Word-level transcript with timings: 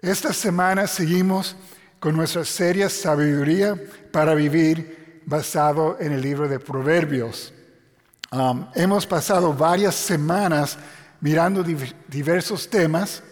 Esta 0.00 0.34
semana 0.34 0.86
seguimos 0.86 1.56
con 1.98 2.14
nuestra 2.14 2.44
serie 2.44 2.90
Sabiduría 2.90 3.80
para 4.12 4.34
Vivir 4.34 5.22
basado 5.24 5.96
en 5.98 6.12
el 6.12 6.20
libro 6.20 6.46
de 6.46 6.60
Proverbios. 6.60 7.52
Um, 8.30 8.66
hemos 8.74 9.06
pasado 9.06 9.54
varias 9.54 9.94
semanas 9.94 10.76
mirando 11.22 11.64
diversos 12.08 12.68
temas, 12.68 13.22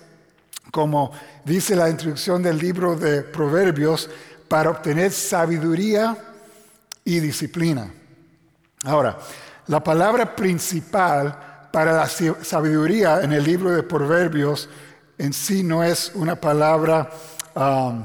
como 0.70 1.12
dice 1.44 1.76
la 1.76 1.90
introducción 1.90 2.42
del 2.42 2.56
libro 2.56 2.96
de 2.96 3.22
Proverbios, 3.22 4.08
para 4.48 4.70
obtener 4.70 5.12
sabiduría 5.12 6.16
y 7.04 7.20
disciplina. 7.20 7.92
Ahora, 8.84 9.18
la 9.66 9.84
palabra 9.84 10.34
principal 10.34 11.68
para 11.70 11.92
la 11.92 12.08
sabiduría 12.08 13.20
en 13.20 13.34
el 13.34 13.44
libro 13.44 13.70
de 13.70 13.82
Proverbios 13.82 14.70
en 15.18 15.32
sí 15.32 15.62
no 15.62 15.82
es 15.84 16.12
una 16.14 16.40
palabra 16.40 17.10
um, 17.54 18.04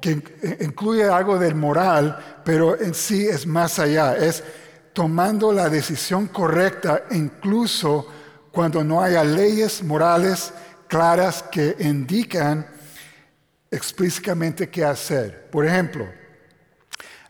que 0.00 0.56
incluye 0.60 1.04
algo 1.04 1.38
del 1.38 1.54
moral, 1.54 2.40
pero 2.44 2.78
en 2.80 2.94
sí 2.94 3.26
es 3.26 3.46
más 3.46 3.78
allá. 3.78 4.16
Es 4.16 4.42
tomando 4.92 5.52
la 5.52 5.68
decisión 5.68 6.28
correcta 6.28 7.04
incluso 7.10 8.06
cuando 8.50 8.82
no 8.84 9.02
haya 9.02 9.24
leyes 9.24 9.82
morales 9.82 10.52
claras 10.88 11.42
que 11.42 11.76
indican 11.80 12.66
explícitamente 13.70 14.70
qué 14.70 14.84
hacer. 14.84 15.50
Por 15.50 15.66
ejemplo, 15.66 16.08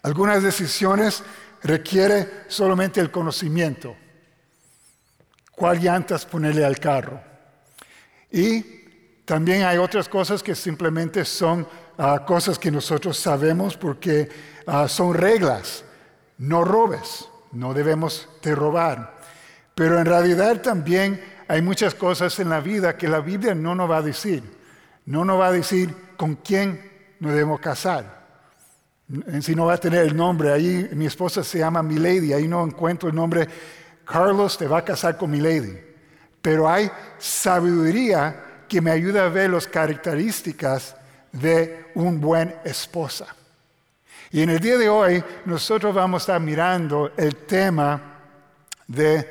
algunas 0.02 0.42
decisiones 0.42 1.22
requieren 1.62 2.30
solamente 2.48 3.00
el 3.00 3.10
conocimiento. 3.10 3.96
¿Cuál 5.52 5.80
llantas 5.80 6.26
ponerle 6.26 6.64
al 6.64 6.78
carro? 6.78 7.33
Y 8.34 8.64
también 9.24 9.62
hay 9.62 9.78
otras 9.78 10.08
cosas 10.08 10.42
que 10.42 10.56
simplemente 10.56 11.24
son 11.24 11.68
ah, 11.96 12.24
cosas 12.26 12.58
que 12.58 12.68
nosotros 12.68 13.16
sabemos 13.16 13.76
porque 13.76 14.28
ah, 14.66 14.88
son 14.88 15.14
reglas. 15.14 15.84
No 16.38 16.64
robes, 16.64 17.28
no 17.52 17.72
debemos 17.72 18.28
de 18.42 18.56
robar. 18.56 19.14
Pero 19.76 20.00
en 20.00 20.06
realidad 20.06 20.60
también 20.62 21.22
hay 21.46 21.62
muchas 21.62 21.94
cosas 21.94 22.36
en 22.40 22.48
la 22.48 22.58
vida 22.58 22.96
que 22.96 23.06
la 23.06 23.20
Biblia 23.20 23.54
no 23.54 23.76
nos 23.76 23.88
va 23.88 23.98
a 23.98 24.02
decir. 24.02 24.42
No 25.06 25.24
nos 25.24 25.38
va 25.38 25.46
a 25.46 25.52
decir 25.52 25.94
con 26.16 26.34
quién 26.34 26.90
nos 27.20 27.30
debemos 27.30 27.60
casar. 27.60 28.24
Sí 29.42 29.54
no 29.54 29.66
va 29.66 29.74
a 29.74 29.78
tener 29.78 30.06
el 30.06 30.16
nombre. 30.16 30.50
Ahí 30.50 30.90
mi 30.92 31.06
esposa 31.06 31.44
se 31.44 31.60
llama 31.60 31.84
Milady. 31.84 32.32
Ahí 32.32 32.48
no 32.48 32.64
encuentro 32.64 33.08
el 33.08 33.14
nombre. 33.14 33.46
Carlos 34.04 34.58
te 34.58 34.66
va 34.66 34.78
a 34.78 34.84
casar 34.84 35.16
con 35.16 35.30
Milady 35.30 35.93
pero 36.44 36.68
hay 36.68 36.90
sabiduría 37.16 38.66
que 38.68 38.82
me 38.82 38.90
ayuda 38.90 39.24
a 39.24 39.28
ver 39.30 39.48
las 39.48 39.66
características 39.66 40.94
de 41.32 41.86
un 41.94 42.20
buen 42.20 42.54
esposa. 42.64 43.34
Y 44.30 44.42
en 44.42 44.50
el 44.50 44.60
día 44.60 44.76
de 44.76 44.90
hoy 44.90 45.24
nosotros 45.46 45.94
vamos 45.94 46.20
a 46.20 46.22
estar 46.24 46.40
mirando 46.42 47.12
el 47.16 47.34
tema 47.46 47.98
de, 48.86 49.26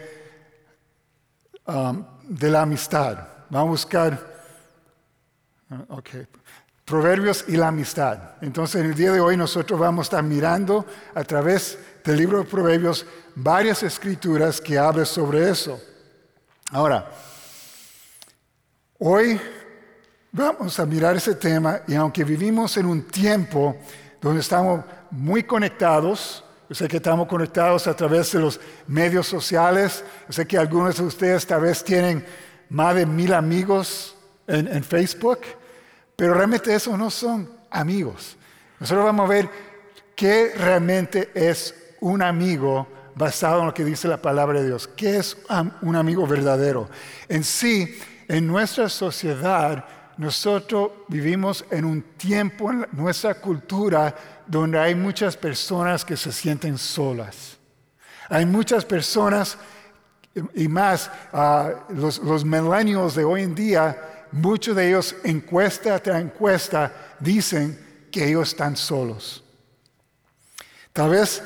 um, 1.67 2.03
la 2.39 2.61
amistad. 2.63 3.27
Vamos 3.51 3.67
a 3.67 3.69
buscar, 3.69 4.33
uh, 5.69 5.97
okay. 5.97 6.25
Proverbios 6.83 7.45
y 7.47 7.57
la 7.57 7.67
amistad. 7.67 8.37
Entonces 8.41 8.81
en 8.81 8.87
el 8.87 8.95
día 8.95 9.11
de 9.11 9.21
hoy 9.21 9.37
nosotros 9.37 9.79
vamos 9.79 10.05
a 10.05 10.07
estar 10.07 10.23
mirando 10.23 10.83
a 11.13 11.23
través 11.23 11.77
del 12.03 12.17
libro 12.17 12.39
de 12.39 12.45
Proverbios 12.45 13.05
varias 13.35 13.83
escrituras 13.83 14.59
que 14.59 14.79
hablan 14.79 15.05
sobre 15.05 15.47
eso. 15.47 15.79
Ahora, 16.75 17.07
hoy 18.97 19.39
vamos 20.31 20.79
a 20.79 20.87
mirar 20.87 21.15
ese 21.15 21.35
tema 21.35 21.81
y 21.87 21.93
aunque 21.93 22.23
vivimos 22.23 22.75
en 22.77 22.87
un 22.87 23.03
tiempo 23.03 23.77
donde 24.19 24.41
estamos 24.41 24.83
muy 25.11 25.43
conectados, 25.43 26.43
yo 26.67 26.73
sé 26.73 26.87
que 26.87 26.97
estamos 26.97 27.27
conectados 27.27 27.85
a 27.85 27.95
través 27.95 28.31
de 28.31 28.39
los 28.39 28.59
medios 28.87 29.27
sociales, 29.27 30.03
yo 30.25 30.33
sé 30.33 30.47
que 30.47 30.57
algunos 30.57 30.97
de 30.97 31.03
ustedes 31.03 31.45
tal 31.45 31.61
vez 31.61 31.83
tienen 31.83 32.25
más 32.69 32.95
de 32.95 33.05
mil 33.05 33.35
amigos 33.35 34.15
en, 34.47 34.67
en 34.67 34.83
Facebook, 34.83 35.41
pero 36.15 36.33
realmente 36.33 36.73
esos 36.73 36.97
no 36.97 37.11
son 37.11 37.47
amigos. 37.69 38.35
Nosotros 38.79 39.05
vamos 39.05 39.29
a 39.29 39.29
ver 39.31 39.47
qué 40.15 40.55
realmente 40.57 41.29
es 41.35 41.75
un 42.01 42.23
amigo 42.23 42.87
basado 43.15 43.59
en 43.59 43.67
lo 43.67 43.73
que 43.73 43.85
dice 43.85 44.07
la 44.07 44.21
palabra 44.21 44.61
de 44.61 44.67
Dios. 44.67 44.87
¿Qué 44.87 45.17
es 45.17 45.37
un 45.81 45.95
amigo 45.95 46.25
verdadero? 46.27 46.89
En 47.27 47.43
sí, 47.43 47.97
en 48.27 48.47
nuestra 48.47 48.89
sociedad, 48.89 49.85
nosotros 50.17 50.91
vivimos 51.07 51.65
en 51.71 51.85
un 51.85 52.01
tiempo 52.17 52.71
en 52.71 52.87
nuestra 52.91 53.35
cultura 53.35 54.15
donde 54.45 54.79
hay 54.79 54.95
muchas 54.95 55.35
personas 55.35 56.05
que 56.05 56.17
se 56.17 56.31
sienten 56.31 56.77
solas. 56.77 57.57
Hay 58.29 58.45
muchas 58.45 58.85
personas, 58.85 59.57
y 60.55 60.67
más 60.67 61.11
ah, 61.31 61.71
los, 61.89 62.19
los 62.19 62.43
millennials 62.43 63.15
de 63.15 63.23
hoy 63.23 63.43
en 63.43 63.53
día, 63.53 64.27
muchos 64.31 64.75
de 64.75 64.87
ellos 64.87 65.15
encuesta 65.23 65.99
tras 65.99 66.21
encuesta 66.21 67.15
dicen 67.19 68.07
que 68.11 68.27
ellos 68.27 68.49
están 68.49 68.75
solos. 68.75 69.43
Tal 70.91 71.09
vez 71.09 71.41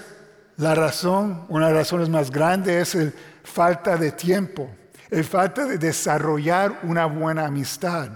la 0.57 0.73
razón, 0.73 1.45
una 1.49 1.67
de 1.67 1.73
las 1.73 1.81
razones 1.83 2.09
más 2.09 2.31
grandes 2.31 2.95
es 2.95 3.05
la 3.05 3.11
falta 3.43 3.95
de 3.95 4.11
tiempo, 4.11 4.69
el 5.09 5.23
falta 5.23 5.65
de 5.65 5.77
desarrollar 5.77 6.79
una 6.83 7.05
buena 7.05 7.45
amistad. 7.45 8.09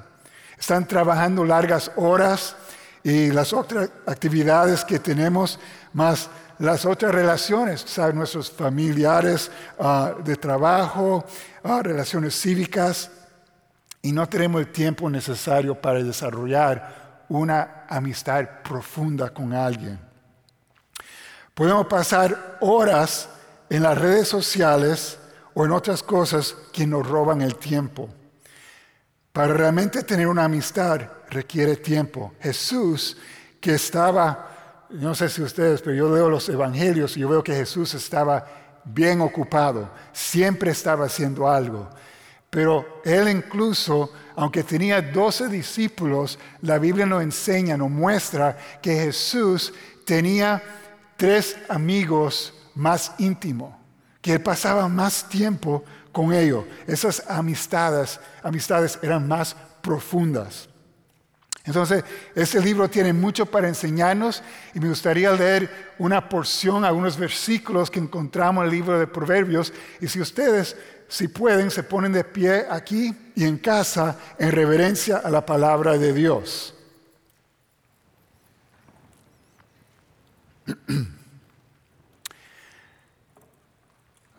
Están 0.57 0.88
trabajando 0.88 1.46
largas 1.46 1.91
horas 1.96 2.56
y 3.03 3.31
las 3.31 3.53
otras 3.53 3.90
actividades 4.06 4.84
que 4.84 5.00
tenemos, 5.00 5.59
más 5.94 6.30
las 6.57 6.85
otras 6.85 7.13
relaciones, 7.13 7.81
¿saben? 7.81 8.18
nuestros 8.18 8.51
familiares 8.51 9.51
ah, 9.80 10.13
de 10.24 10.35
trabajo, 10.35 11.25
ah, 11.63 11.81
relaciones 11.84 12.40
cívicas, 12.40 13.09
y 14.03 14.12
no 14.12 14.28
tenemos 14.28 14.62
el 14.62 14.72
tiempo 14.72 15.09
necesario 15.09 15.80
para 15.80 16.03
desarrollar 16.03 17.24
una 17.30 17.85
amistad 17.88 18.47
profunda 18.63 19.30
con 19.30 19.53
alguien. 19.53 20.10
Podemos 21.61 21.85
pasar 21.85 22.57
horas 22.61 23.29
en 23.69 23.83
las 23.83 23.95
redes 23.95 24.27
sociales 24.27 25.19
o 25.53 25.63
en 25.63 25.72
otras 25.72 26.01
cosas 26.01 26.55
que 26.73 26.88
nos 26.88 27.07
roban 27.07 27.44
el 27.44 27.55
tiempo. 27.57 28.09
Para 29.31 29.53
realmente 29.53 30.01
tener 30.01 30.25
una 30.25 30.45
amistad 30.45 31.01
requiere 31.29 31.75
tiempo. 31.75 32.33
Jesús, 32.41 33.16
que 33.59 33.75
estaba, 33.75 34.88
no 34.89 35.13
sé 35.13 35.29
si 35.29 35.44
ustedes, 35.44 35.83
pero 35.83 35.95
yo 35.95 36.16
leo 36.16 36.31
los 36.31 36.50
evangelios 36.50 37.16
y 37.16 37.19
yo 37.19 37.29
veo 37.29 37.44
que 37.44 37.53
Jesús 37.53 37.94
estaba 37.94 38.44
bien 38.83 39.21
ocupado, 39.21 39.88
siempre 40.11 40.71
estaba 40.71 41.05
haciendo 41.05 41.47
algo. 41.47 41.88
Pero 42.50 43.03
él 43.05 43.29
incluso, 43.29 44.11
aunque 44.35 44.63
tenía 44.63 45.00
doce 45.00 45.47
discípulos, 45.47 46.39
la 46.61 46.79
Biblia 46.79 47.05
nos 47.05 47.21
enseña, 47.21 47.77
nos 47.77 47.91
muestra 47.91 48.57
que 48.81 48.95
Jesús 48.95 49.71
tenía 50.03 50.81
tres 51.21 51.55
amigos 51.69 52.51
más 52.73 53.13
íntimos, 53.19 53.75
que 54.23 54.39
pasaba 54.39 54.87
más 54.87 55.29
tiempo 55.29 55.83
con 56.11 56.33
ellos. 56.33 56.65
Esas 56.87 57.23
amistades, 57.29 58.19
amistades 58.41 58.97
eran 59.03 59.27
más 59.27 59.55
profundas. 59.83 60.67
Entonces, 61.63 62.03
este 62.33 62.59
libro 62.59 62.89
tiene 62.89 63.13
mucho 63.13 63.45
para 63.45 63.67
enseñarnos 63.67 64.41
y 64.73 64.79
me 64.79 64.89
gustaría 64.89 65.31
leer 65.33 65.93
una 65.99 66.27
porción, 66.27 66.83
algunos 66.83 67.15
versículos 67.17 67.91
que 67.91 67.99
encontramos 67.99 68.63
en 68.63 68.71
el 68.71 68.75
libro 68.75 68.97
de 68.97 69.05
Proverbios. 69.05 69.71
Y 69.99 70.07
si 70.07 70.19
ustedes, 70.19 70.75
si 71.07 71.27
pueden, 71.27 71.69
se 71.69 71.83
ponen 71.83 72.13
de 72.13 72.23
pie 72.23 72.65
aquí 72.67 73.15
y 73.35 73.43
en 73.43 73.59
casa 73.59 74.17
en 74.39 74.51
reverencia 74.51 75.17
a 75.17 75.29
la 75.29 75.45
palabra 75.45 75.99
de 75.99 76.13
Dios. 76.13 76.74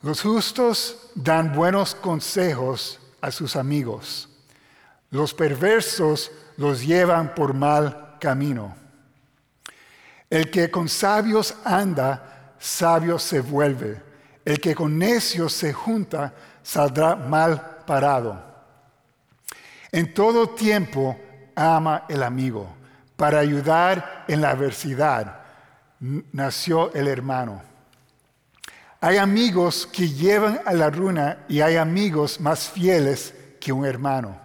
Los 0.02 0.20
justos 0.20 1.10
dan 1.14 1.54
buenos 1.54 1.94
consejos 1.94 2.98
a 3.20 3.30
sus 3.30 3.54
amigos. 3.54 4.28
Los 5.10 5.32
perversos 5.32 6.32
los 6.56 6.84
llevan 6.84 7.36
por 7.36 7.54
mal 7.54 8.16
camino. 8.20 8.74
El 10.28 10.50
que 10.50 10.70
con 10.70 10.88
sabios 10.88 11.54
anda, 11.64 12.54
sabio 12.58 13.18
se 13.18 13.40
vuelve. 13.40 14.02
El 14.44 14.60
que 14.60 14.74
con 14.74 14.98
necios 14.98 15.52
se 15.52 15.72
junta, 15.72 16.34
saldrá 16.64 17.14
mal 17.14 17.84
parado. 17.86 18.42
En 19.92 20.12
todo 20.12 20.48
tiempo 20.48 21.16
ama 21.54 22.06
el 22.08 22.24
amigo. 22.24 22.74
Para 23.14 23.38
ayudar 23.38 24.24
en 24.26 24.40
la 24.40 24.50
adversidad 24.50 25.41
nació 26.32 26.92
el 26.94 27.06
hermano. 27.06 27.62
Hay 29.00 29.16
amigos 29.16 29.88
que 29.90 30.08
llevan 30.08 30.60
a 30.64 30.72
la 30.74 30.90
ruina 30.90 31.44
y 31.48 31.60
hay 31.60 31.76
amigos 31.76 32.40
más 32.40 32.68
fieles 32.68 33.34
que 33.60 33.72
un 33.72 33.86
hermano. 33.86 34.40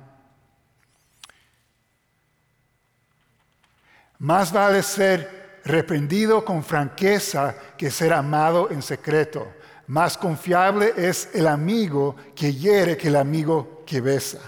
Más 4.19 4.51
vale 4.51 4.81
ser 4.81 5.61
reprendido 5.63 6.43
con 6.43 6.63
franqueza 6.63 7.55
que 7.77 7.91
ser 7.91 8.13
amado 8.13 8.71
en 8.71 8.81
secreto. 8.81 9.53
Más 9.87 10.17
confiable 10.17 10.93
es 10.95 11.29
el 11.33 11.47
amigo 11.47 12.15
que 12.35 12.53
hiere 12.53 12.97
que 12.97 13.09
el 13.09 13.15
amigo 13.15 13.83
que 13.85 14.01
besa. 14.01 14.39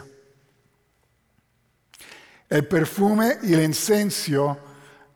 El 2.50 2.68
perfume 2.68 3.38
y 3.44 3.54
el 3.54 3.64
incenso 3.64 4.58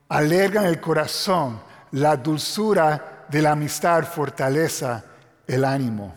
alergan 0.07 0.65
el 0.65 0.79
corazón. 0.79 1.72
La 1.93 2.15
dulzura 2.17 3.25
de 3.29 3.41
la 3.41 3.51
amistad 3.51 4.03
fortaleza 4.03 5.03
el 5.47 5.65
ánimo. 5.65 6.15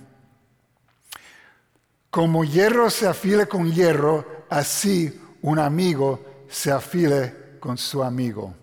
Como 2.11 2.45
hierro 2.45 2.91
se 2.91 3.07
afile 3.07 3.47
con 3.47 3.71
hierro, 3.73 4.47
así 4.49 5.21
un 5.43 5.59
amigo 5.59 6.45
se 6.49 6.71
afile 6.73 7.59
con 7.61 7.77
su 7.77 8.03
amigo. 8.03 8.55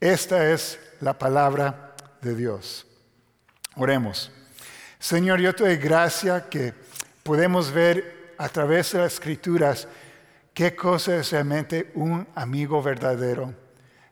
Esta 0.00 0.50
es 0.50 0.78
la 1.00 1.18
palabra 1.18 1.94
de 2.20 2.34
Dios. 2.34 2.86
Oremos. 3.76 4.32
Señor, 4.98 5.40
yo 5.40 5.54
te 5.54 5.64
doy 5.64 5.76
gracia 5.76 6.48
que 6.48 6.74
podemos 7.22 7.70
ver 7.70 8.34
a 8.38 8.48
través 8.48 8.92
de 8.92 8.98
las 8.98 9.14
escrituras 9.14 9.86
qué 10.52 10.74
cosa 10.74 11.16
es 11.16 11.30
realmente 11.30 11.90
un 11.94 12.26
amigo 12.34 12.82
verdadero. 12.82 13.54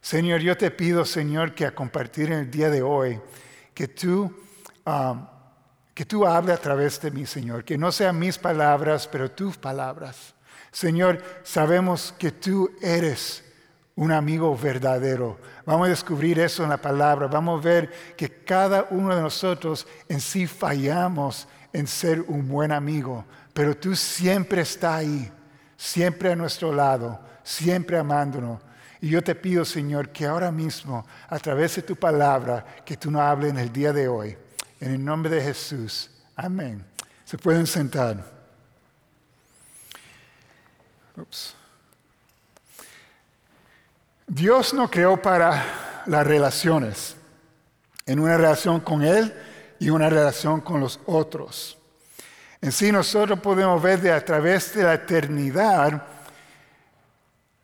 Señor, 0.09 0.41
yo 0.41 0.57
te 0.57 0.71
pido, 0.71 1.05
Señor, 1.05 1.55
que 1.55 1.67
a 1.67 1.75
compartir 1.75 2.33
en 2.33 2.39
el 2.39 2.51
día 2.51 2.71
de 2.71 2.81
hoy, 2.81 3.21
que 3.75 3.89
tú, 3.89 4.35
um, 4.87 5.27
que 5.93 6.07
tú 6.07 6.27
hables 6.27 6.57
a 6.57 6.63
través 6.63 6.99
de 7.03 7.11
mí, 7.11 7.27
Señor, 7.27 7.63
que 7.63 7.77
no 7.77 7.93
sean 7.93 8.19
mis 8.19 8.39
palabras, 8.39 9.07
pero 9.07 9.31
tus 9.31 9.59
palabras. 9.59 10.33
Señor, 10.73 11.23
sabemos 11.43 12.15
que 12.19 12.31
tú 12.31 12.71
eres 12.81 13.45
un 13.97 14.11
amigo 14.11 14.57
verdadero. 14.57 15.39
Vamos 15.67 15.89
a 15.89 15.91
descubrir 15.91 16.41
eso 16.41 16.63
en 16.63 16.71
la 16.71 16.79
palabra. 16.79 17.27
Vamos 17.27 17.61
a 17.61 17.69
ver 17.69 17.93
que 18.17 18.31
cada 18.31 18.87
uno 18.89 19.15
de 19.15 19.21
nosotros 19.21 19.87
en 20.09 20.23
sí 20.23 20.47
fallamos 20.47 21.47
en 21.71 21.87
ser 21.87 22.23
un 22.23 22.49
buen 22.49 22.73
amigo, 22.73 23.27
pero 23.53 23.77
tú 23.77 23.95
siempre 23.95 24.63
estás 24.63 25.01
ahí, 25.01 25.31
siempre 25.77 26.33
a 26.33 26.37
nuestro 26.37 26.73
lado, 26.73 27.21
siempre 27.43 27.99
amándonos. 27.99 28.68
Y 29.00 29.11
yo 29.11 29.23
te 29.23 29.35
pido, 29.35 29.65
Señor, 29.65 30.11
que 30.11 30.27
ahora 30.27 30.50
mismo, 30.50 31.06
a 31.29 31.39
través 31.39 31.77
de 31.77 31.83
tu 31.83 31.97
palabra, 31.97 32.65
que 32.85 32.97
tú 32.97 33.11
nos 33.11 33.23
hables 33.23 33.50
en 33.50 33.59
el 33.59 33.73
día 33.73 33.93
de 33.93 34.09
hoy. 34.09 34.37
En 34.81 34.93
el 34.93 35.05
nombre 35.05 35.31
de 35.31 35.43
Jesús. 35.43 36.11
Amén. 36.37 36.85
Se 37.25 37.39
pueden 37.39 37.67
sentar. 37.67 38.25
Dios 44.27 44.75
no 44.75 44.91
creó 44.91 45.21
para 45.21 46.03
las 46.06 46.27
relaciones, 46.27 47.17
en 48.06 48.21
una 48.21 48.37
relación 48.37 48.81
con 48.81 49.03
Él 49.03 49.35
y 49.79 49.91
una 49.91 50.09
relación 50.09 50.61
con 50.61 50.81
los 50.81 51.00
otros. 51.06 51.79
En 52.61 52.73
sí 52.73 52.91
nosotros 52.91 53.39
podemos 53.41 53.81
ver 53.83 54.00
de 54.00 54.12
a 54.12 54.25
través 54.25 54.75
de 54.75 54.83
la 54.83 54.95
eternidad, 54.95 56.03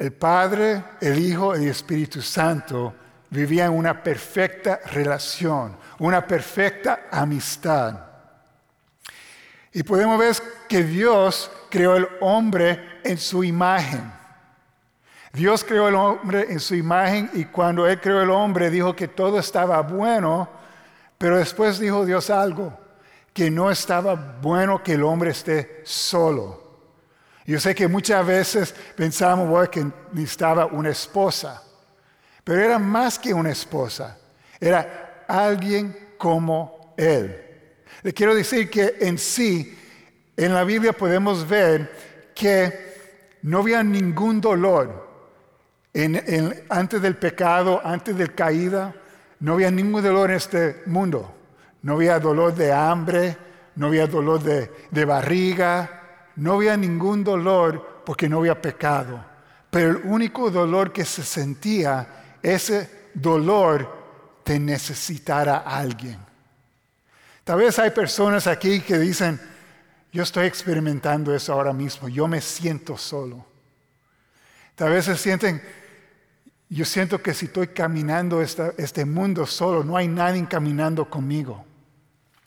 el 0.05 0.13
Padre, 0.13 0.85
el 1.01 1.19
Hijo 1.19 1.57
y 1.57 1.65
el 1.65 1.71
Espíritu 1.71 2.21
Santo 2.21 2.95
vivían 3.31 3.73
una 3.73 4.03
perfecta 4.03 4.81
relación, 4.93 5.79
una 5.99 6.27
perfecta 6.27 7.07
amistad. 7.11 8.01
Y 9.73 9.83
podemos 9.83 10.19
ver 10.19 10.35
que 10.69 10.83
Dios 10.83 11.51
creó 11.71 11.97
el 11.97 12.07
hombre 12.21 13.01
en 13.03 13.17
su 13.17 13.43
imagen. 13.43 14.13
Dios 15.33 15.65
creó 15.65 15.89
el 15.89 15.95
hombre 15.95 16.47
en 16.51 16.61
su 16.61 16.75
imagen 16.75 17.31
y 17.33 17.47
cuando 17.47 17.87
Él 17.87 17.99
creó 17.99 18.21
el 18.21 18.31
hombre 18.31 18.69
dijo 18.69 18.95
que 18.95 19.09
todo 19.09 19.39
estaba 19.39 19.81
bueno, 19.81 20.51
pero 21.17 21.39
después 21.39 21.79
dijo 21.79 22.05
Dios 22.05 22.29
algo, 22.29 22.79
que 23.33 23.51
no 23.51 23.71
estaba 23.71 24.15
bueno 24.15 24.83
que 24.83 24.93
el 24.93 25.03
hombre 25.03 25.31
esté 25.31 25.81
solo. 25.85 26.64
Yo 27.47 27.61
sé 27.61 27.75
que 27.75 27.89
muchas 27.89 28.27
veces 28.27 28.75
pensamos 28.97 29.69
que 29.69 29.87
necesitaba 30.13 30.67
una 30.67 30.91
esposa, 30.91 31.63
pero 32.43 32.61
era 32.61 32.79
más 32.79 33.19
que 33.19 33.35
una 33.35 33.51
esposa, 33.51 34.19
era 34.59 35.25
alguien 35.29 36.15
como 36.17 36.95
Él. 36.97 37.41
Le 38.03 38.13
quiero 38.15 38.35
decir 38.35 38.71
que 38.71 38.97
en 39.01 39.19
sí, 39.19 39.79
en 40.37 40.55
la 40.55 40.65
Biblia 40.65 40.93
podemos 40.93 41.47
ver 41.47 42.33
que 42.35 42.95
no 43.43 43.59
había 43.59 43.83
ningún 43.83 44.41
dolor 44.41 45.05
antes 46.71 47.01
del 47.01 47.17
pecado, 47.17 47.81
antes 47.85 48.17
del 48.17 48.35
caída, 48.35 48.95
no 49.41 49.53
había 49.53 49.71
ningún 49.71 50.03
dolor 50.03 50.31
en 50.31 50.37
este 50.37 50.83
mundo. 50.87 51.33
No 51.83 51.95
había 51.95 52.19
dolor 52.19 52.55
de 52.55 52.73
hambre, 52.73 53.37
no 53.77 53.89
había 53.89 54.07
dolor 54.07 54.43
de, 54.43 54.71
de 54.91 55.05
barriga, 55.05 56.04
no 56.37 56.55
había 56.55 56.77
ningún 56.77 57.23
dolor 57.23 58.03
porque 58.05 58.29
no 58.29 58.39
había 58.39 58.61
pecado. 58.61 59.25
Pero 59.71 59.91
el 59.91 59.97
único 60.05 60.51
dolor 60.51 60.93
que 60.93 61.05
se 61.05 61.23
sentía, 61.23 62.39
ese 62.43 63.11
dolor 63.15 64.05
de 64.45 64.59
necesitar 64.59 65.49
a 65.49 65.59
alguien. 65.59 66.19
Tal 67.45 67.59
vez 67.59 67.79
hay 67.79 67.91
personas 67.91 68.47
aquí 68.47 68.81
que 68.81 68.99
dicen, 68.99 69.41
yo 70.13 70.23
estoy 70.23 70.47
experimentando 70.47 71.35
eso 71.35 71.53
ahora 71.53 71.73
mismo, 71.73 72.09
yo 72.09 72.29
me 72.29 72.41
siento 72.41 72.97
solo. 72.97 73.45
Tal 74.75 74.91
vez 74.91 75.05
se 75.05 75.17
sienten, 75.17 75.63
yo 76.69 76.85
siento 76.85 77.23
que 77.23 77.35
si 77.35 77.47
estoy 77.47 77.69
caminando 77.69 78.41
este 78.41 79.05
mundo 79.05 79.47
solo, 79.47 79.85
no 79.85 79.97
hay 79.97 80.09
nadie 80.09 80.47
caminando 80.49 81.09
conmigo. 81.09 81.65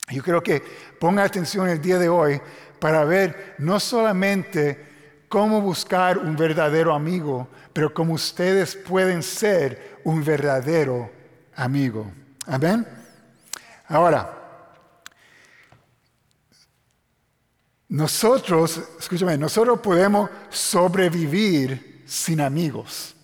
Yo 0.09 0.23
creo 0.23 0.41
que 0.41 0.63
ponga 0.99 1.23
atención 1.23 1.67
el 1.67 1.81
día 1.81 1.99
de 1.99 2.07
hoy 2.07 2.39
para 2.79 3.03
ver 3.05 3.55
no 3.57 3.79
solamente 3.79 4.85
cómo 5.29 5.61
buscar 5.61 6.17
un 6.17 6.35
verdadero 6.35 6.93
amigo, 6.93 7.47
pero 7.73 7.93
cómo 7.93 8.13
ustedes 8.13 8.75
pueden 8.75 9.21
ser 9.23 9.99
un 10.03 10.23
verdadero 10.23 11.09
amigo. 11.55 12.11
Amén. 12.45 12.87
Ahora, 13.87 14.37
Nosotros, 17.89 18.81
escúchame, 18.99 19.37
nosotros 19.37 19.79
podemos 19.79 20.29
sobrevivir 20.49 22.03
sin 22.05 22.41
amigos, 22.41 23.15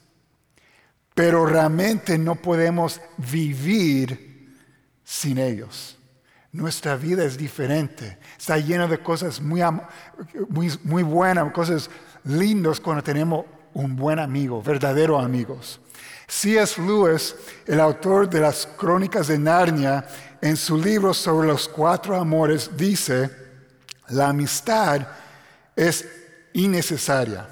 pero 1.14 1.46
realmente 1.46 2.18
no 2.18 2.36
podemos 2.36 3.02
vivir 3.18 4.56
sin 5.04 5.38
ellos. 5.38 5.98
Nuestra 6.54 6.96
vida 6.96 7.26
es 7.26 7.36
diferente, 7.36 8.20
está 8.38 8.60
llena 8.60 8.88
de 8.88 9.00
cosas 9.00 9.42
muy, 9.42 9.62
muy, 10.50 10.72
muy 10.84 11.02
buenas, 11.02 11.52
cosas 11.52 11.90
lindas 12.24 12.80
cuando 12.80 13.02
tenemos 13.02 13.46
un 13.74 13.96
buen 13.96 14.20
amigo, 14.20 14.62
verdaderos 14.62 15.26
amigos. 15.26 15.80
C.S. 16.28 16.80
Lewis, 16.80 17.36
el 17.66 17.80
autor 17.80 18.30
de 18.30 18.40
las 18.40 18.68
Crónicas 18.68 19.30
de 19.30 19.40
Narnia, 19.40 20.06
en 20.42 20.56
su 20.56 20.78
libro 20.78 21.12
sobre 21.12 21.48
los 21.48 21.68
cuatro 21.68 22.16
amores, 22.16 22.70
dice, 22.78 23.32
la 24.10 24.30
amistad 24.30 25.08
es 25.76 26.08
innecesaria, 26.54 27.48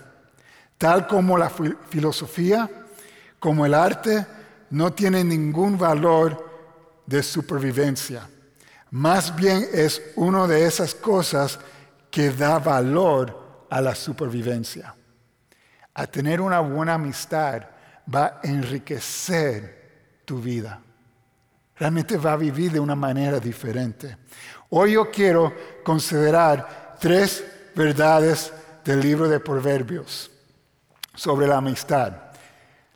tal 0.77 1.08
como 1.08 1.39
la 1.39 1.50
filosofía, 1.89 2.70
como 3.39 3.65
el 3.65 3.74
arte, 3.74 4.27
no 4.70 4.93
tiene 4.93 5.24
ningún 5.24 5.75
valor 5.75 7.01
de 7.08 7.24
supervivencia. 7.24 8.29
Más 8.91 9.36
bien 9.36 9.67
es 9.71 10.01
una 10.15 10.48
de 10.48 10.65
esas 10.65 10.93
cosas 10.93 11.60
que 12.10 12.29
da 12.29 12.60
valor 12.60 13.65
a 13.69 13.81
la 13.81 13.95
supervivencia. 13.95 14.93
A 15.93 16.07
tener 16.07 16.41
una 16.41 16.60
buena 16.60 16.95
amistad 16.95 17.63
va 18.13 18.25
a 18.25 18.39
enriquecer 18.43 20.24
tu 20.25 20.41
vida. 20.41 20.81
Realmente 21.77 22.17
va 22.17 22.33
a 22.33 22.38
vivir 22.38 22.74
de 22.74 22.79
una 22.79 22.95
manera 22.95 23.39
diferente. 23.39 24.17
Hoy 24.69 24.93
yo 24.93 25.10
quiero 25.10 25.53
considerar 25.83 26.98
tres 27.00 27.43
verdades 27.74 28.51
del 28.83 29.00
libro 29.00 29.29
de 29.29 29.39
Proverbios 29.39 30.29
sobre 31.15 31.48
la 31.48 31.57
amistad. 31.57 32.13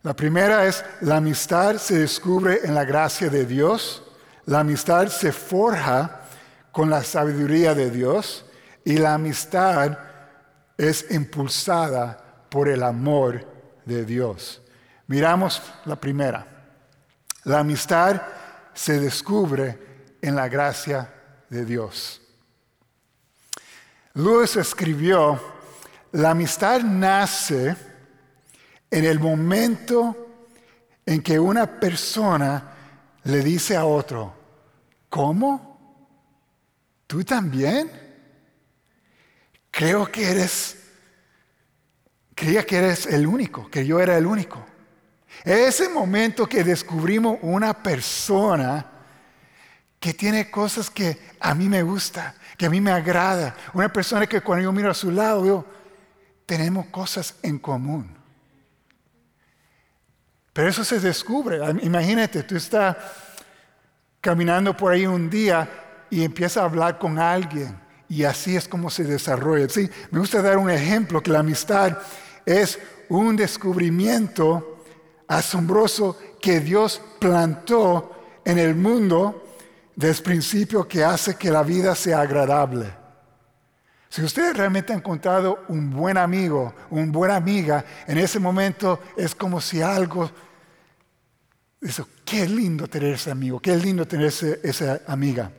La 0.03 0.13
primera 0.13 0.65
es, 0.65 0.83
la 1.01 1.17
amistad 1.17 1.77
se 1.77 1.99
descubre 1.99 2.59
en 2.63 2.75
la 2.75 2.85
gracia 2.85 3.29
de 3.29 3.45
Dios, 3.45 4.03
la 4.45 4.59
amistad 4.59 5.07
se 5.07 5.31
forja 5.31 6.21
con 6.71 6.89
la 6.89 7.03
sabiduría 7.03 7.73
de 7.73 7.89
Dios 7.89 8.45
y 8.83 8.97
la 8.97 9.15
amistad 9.15 9.97
es 10.77 11.09
impulsada 11.11 12.45
por 12.49 12.67
el 12.69 12.83
amor 12.83 13.45
de 13.85 14.05
Dios. 14.05 14.61
Miramos 15.07 15.61
la 15.85 15.95
primera. 15.95 16.45
La 17.43 17.59
amistad 17.59 18.21
se 18.73 18.99
descubre 18.99 20.17
en 20.21 20.35
la 20.35 20.47
gracia 20.47 21.11
de 21.49 21.65
Dios. 21.65 22.21
Lewis 24.13 24.55
escribió, 24.55 25.41
la 26.11 26.31
amistad 26.31 26.81
nace 26.81 27.75
en 28.89 29.05
el 29.05 29.19
momento 29.19 30.15
en 31.05 31.21
que 31.21 31.39
una 31.39 31.79
persona 31.79 32.74
le 33.25 33.41
dice 33.41 33.75
a 33.75 33.85
otro, 33.85 34.33
¿cómo? 35.09 36.07
¿Tú 37.07 37.23
también? 37.23 37.91
Creo 39.71 40.11
que 40.11 40.29
eres, 40.29 40.77
creía 42.33 42.65
que 42.65 42.77
eres 42.77 43.07
el 43.07 43.25
único, 43.25 43.69
que 43.69 43.85
yo 43.85 43.99
era 43.99 44.17
el 44.17 44.25
único. 44.25 44.63
Ese 45.43 45.89
momento 45.89 46.45
que 46.45 46.63
descubrimos 46.63 47.39
una 47.41 47.73
persona 47.73 48.91
que 49.99 50.13
tiene 50.13 50.51
cosas 50.51 50.89
que 50.89 51.19
a 51.39 51.55
mí 51.55 51.67
me 51.67 51.81
gusta, 51.81 52.35
que 52.57 52.67
a 52.67 52.69
mí 52.69 52.79
me 52.79 52.91
agrada, 52.91 53.55
una 53.73 53.91
persona 53.91 54.27
que 54.27 54.41
cuando 54.41 54.65
yo 54.65 54.71
miro 54.71 54.91
a 54.91 54.93
su 54.93 55.11
lado 55.11 55.41
veo, 55.41 55.65
tenemos 56.45 56.85
cosas 56.87 57.35
en 57.41 57.57
común. 57.57 58.15
Pero 60.55 60.69
eso 60.69 60.85
se 60.85 61.01
descubre. 61.01 61.59
Imagínate, 61.81 62.41
tú 62.43 62.55
estás 62.55 62.95
caminando 64.21 64.75
por 64.75 64.93
ahí 64.93 65.05
un 65.05 65.29
día 65.29 65.67
y 66.09 66.23
empiezas 66.23 66.63
a 66.63 66.65
hablar 66.65 66.97
con 66.97 67.19
alguien 67.19 67.77
y 68.07 68.23
así 68.23 68.55
es 68.55 68.65
como 68.65 68.89
se 68.89 69.03
desarrolla. 69.03 69.67
¿sí? 69.67 69.89
Me 70.11 70.19
gusta 70.19 70.41
dar 70.41 70.57
un 70.57 70.69
ejemplo 70.69 71.21
que 71.21 71.29
la 71.29 71.39
amistad 71.39 71.97
es 72.45 72.79
un 73.09 73.35
descubrimiento 73.35 74.79
asombroso 75.27 76.17
que 76.41 76.61
Dios 76.61 77.01
plantó 77.19 78.39
en 78.45 78.57
el 78.57 78.75
mundo 78.75 79.43
desde 79.93 80.19
el 80.19 80.23
principio 80.23 80.87
que 80.87 81.03
hace 81.03 81.35
que 81.35 81.51
la 81.51 81.63
vida 81.63 81.95
sea 81.95 82.21
agradable. 82.21 82.93
Si 84.15 84.23
ustedes 84.23 84.55
realmente 84.55 84.93
han 84.93 84.99
encontrado 84.99 85.65
un 85.67 85.91
buen 85.91 86.17
amigo, 86.17 86.73
una 86.89 87.11
buena 87.11 87.35
amiga, 87.35 87.83
en 88.07 88.17
ese 88.17 88.39
momento 88.39 89.01
es 89.17 89.35
como 89.35 89.59
si 89.59 89.81
algo 89.81 90.31
eso, 91.81 92.07
qué 92.23 92.47
lindo 92.47 92.87
tener 92.87 93.15
ese 93.15 93.29
amigo, 93.29 93.59
qué 93.59 93.75
lindo 93.75 94.07
tener 94.07 94.27
esa 94.27 95.01
amiga. 95.05 95.51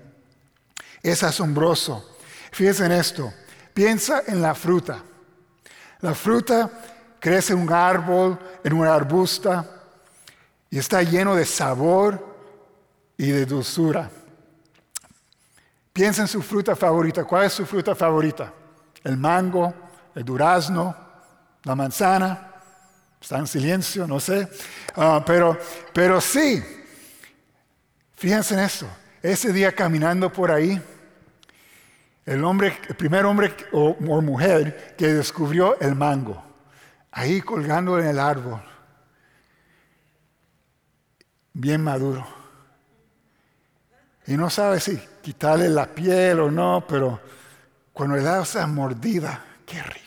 Es 1.02 1.22
asombroso. 1.22 2.16
Fíjense 2.50 2.86
en 2.86 2.92
esto. 2.92 3.30
Piensa 3.74 4.22
en 4.26 4.40
la 4.40 4.54
fruta. 4.54 5.02
La 6.00 6.14
fruta 6.14 6.70
crece 7.20 7.52
en 7.52 7.58
un 7.58 7.70
árbol, 7.70 8.38
en 8.64 8.72
una 8.72 8.94
arbusta, 8.94 9.66
y 10.70 10.78
está 10.78 11.02
lleno 11.02 11.36
de 11.36 11.44
sabor 11.44 12.24
y 13.18 13.32
de 13.32 13.44
dulzura. 13.44 14.10
Piensa 15.96 16.20
en 16.20 16.28
su 16.28 16.42
fruta 16.42 16.76
favorita. 16.76 17.24
¿Cuál 17.24 17.46
es 17.46 17.54
su 17.54 17.64
fruta 17.64 17.94
favorita? 17.94 18.52
El 19.02 19.16
mango, 19.16 19.72
el 20.14 20.26
durazno, 20.26 20.94
la 21.62 21.74
manzana. 21.74 22.52
Está 23.18 23.38
en 23.38 23.46
silencio, 23.46 24.06
no 24.06 24.20
sé. 24.20 24.46
Ah, 24.94 25.24
pero, 25.24 25.58
pero 25.94 26.20
sí, 26.20 26.62
fíjense 28.14 28.52
en 28.52 28.60
esto. 28.60 28.86
Ese 29.22 29.54
día 29.54 29.72
caminando 29.72 30.30
por 30.30 30.50
ahí, 30.50 30.78
el, 32.26 32.44
hombre, 32.44 32.78
primer 32.98 33.24
hombre 33.24 33.56
o, 33.72 33.94
mujer 34.20 34.94
que 34.98 35.14
descubrió 35.14 35.80
el 35.80 35.94
mango, 35.94 36.44
ahí 37.10 37.40
colgando 37.40 37.98
en 37.98 38.08
el 38.08 38.18
árbol, 38.18 38.60
bien 41.54 41.82
maduro. 41.82 42.35
Y 44.26 44.36
no 44.36 44.50
sabe 44.50 44.80
si 44.80 44.96
quitarle 45.22 45.68
la 45.68 45.86
piel 45.86 46.40
o 46.40 46.50
no, 46.50 46.84
pero 46.88 47.20
cuando 47.92 48.16
le 48.16 48.22
da 48.22 48.42
esa 48.42 48.66
mordida, 48.66 49.44
qué 49.64 49.82
rico. 49.82 50.06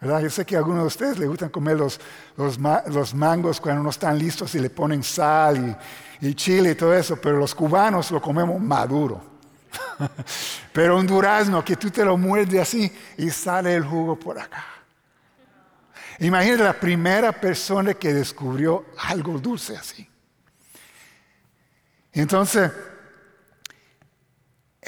Yo 0.00 0.30
sé 0.30 0.44
que 0.44 0.54
a 0.54 0.58
algunos 0.58 0.82
de 0.82 0.86
ustedes 0.86 1.18
les 1.18 1.28
gustan 1.28 1.48
comer 1.48 1.76
los, 1.76 2.00
los, 2.36 3.14
mangos 3.14 3.60
cuando 3.60 3.82
no 3.82 3.90
están 3.90 4.16
listos 4.16 4.54
y 4.54 4.60
le 4.60 4.70
ponen 4.70 5.02
sal 5.02 5.76
y, 6.20 6.34
chile 6.34 6.70
y 6.70 6.74
todo 6.74 6.94
eso, 6.94 7.16
pero 7.16 7.36
los 7.36 7.54
cubanos 7.54 8.10
lo 8.10 8.22
comemos 8.22 8.60
maduro. 8.60 9.20
pero 10.72 10.96
un 10.96 11.06
durazno 11.06 11.64
que 11.64 11.76
tú 11.76 11.90
te 11.90 12.04
lo 12.04 12.16
muerdes 12.16 12.60
así 12.60 12.92
y 13.16 13.28
sale 13.30 13.74
el 13.74 13.84
jugo 13.84 14.16
por 14.16 14.38
acá. 14.38 14.64
Imagínate 16.20 16.62
la 16.62 16.78
primera 16.78 17.32
persona 17.32 17.94
que 17.94 18.12
descubrió 18.12 18.86
algo 18.98 19.38
dulce 19.38 19.76
así. 19.76 20.08
Entonces, 22.12 22.70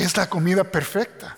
es 0.02 0.16
la 0.16 0.28
comida 0.28 0.64
perfecta. 0.64 1.36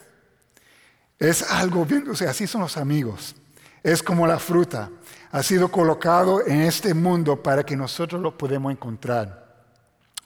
Es 1.18 1.42
algo 1.50 1.84
bien, 1.84 2.08
o 2.10 2.14
sea, 2.14 2.30
así 2.30 2.46
son 2.46 2.62
los 2.62 2.76
amigos 2.76 3.34
es 3.82 4.02
como 4.02 4.26
la 4.26 4.38
fruta. 4.38 4.90
Ha 5.30 5.42
sido 5.42 5.70
colocado 5.70 6.46
en 6.46 6.60
este 6.62 6.94
mundo 6.94 7.42
para 7.42 7.64
que 7.64 7.76
nosotros 7.76 8.20
lo 8.20 8.36
podamos 8.36 8.72
encontrar. 8.72 9.40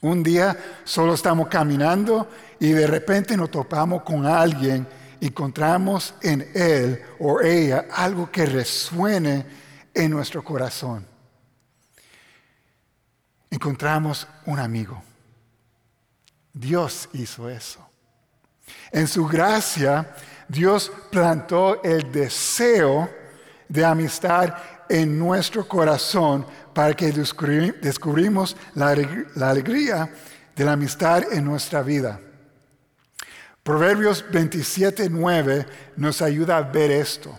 Un 0.01 0.21
día 0.21 0.81
solo 0.83 1.13
estamos 1.13 1.47
caminando 1.47 2.27
y 2.59 2.71
de 2.71 2.85
repente 2.85 3.35
nos 3.35 3.49
topamos 3.49 4.03
con 4.03 4.25
alguien, 4.25 4.87
encontramos 5.19 6.13
en 6.21 6.47
él 6.53 7.01
o 7.19 7.41
ella 7.41 7.87
algo 7.91 8.29
que 8.31 8.45
resuene 8.45 9.45
en 9.93 10.11
nuestro 10.11 10.43
corazón. 10.43 11.07
Encontramos 13.49 14.27
un 14.45 14.59
amigo. 14.59 15.01
Dios 16.53 17.09
hizo 17.13 17.49
eso. 17.49 17.86
En 18.91 19.07
su 19.07 19.25
gracia, 19.27 20.15
Dios 20.47 20.91
plantó 21.11 21.81
el 21.83 22.11
deseo 22.11 23.09
de 23.67 23.83
amistad 23.83 24.53
en 24.89 25.17
nuestro 25.19 25.67
corazón 25.67 26.45
para 26.73 26.93
que 26.93 27.11
descubrimos 27.11 28.55
la, 28.75 28.89
alegría 28.89 30.09
de 30.55 30.65
la 30.65 30.73
amistad 30.73 31.23
en 31.31 31.43
nuestra 31.43 31.81
vida. 31.81 32.19
Proverbios 33.63 34.23
27, 34.31 35.09
9 35.09 35.65
nos 35.97 36.21
ayuda 36.21 36.57
a 36.57 36.61
ver 36.61 36.91
esto. 36.91 37.37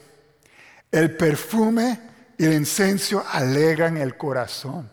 El 0.90 1.16
perfume 1.16 2.00
y 2.36 2.44
el 2.44 2.52
incenso 2.52 3.24
alegran 3.32 3.96
el 3.96 4.16
corazón. 4.16 4.90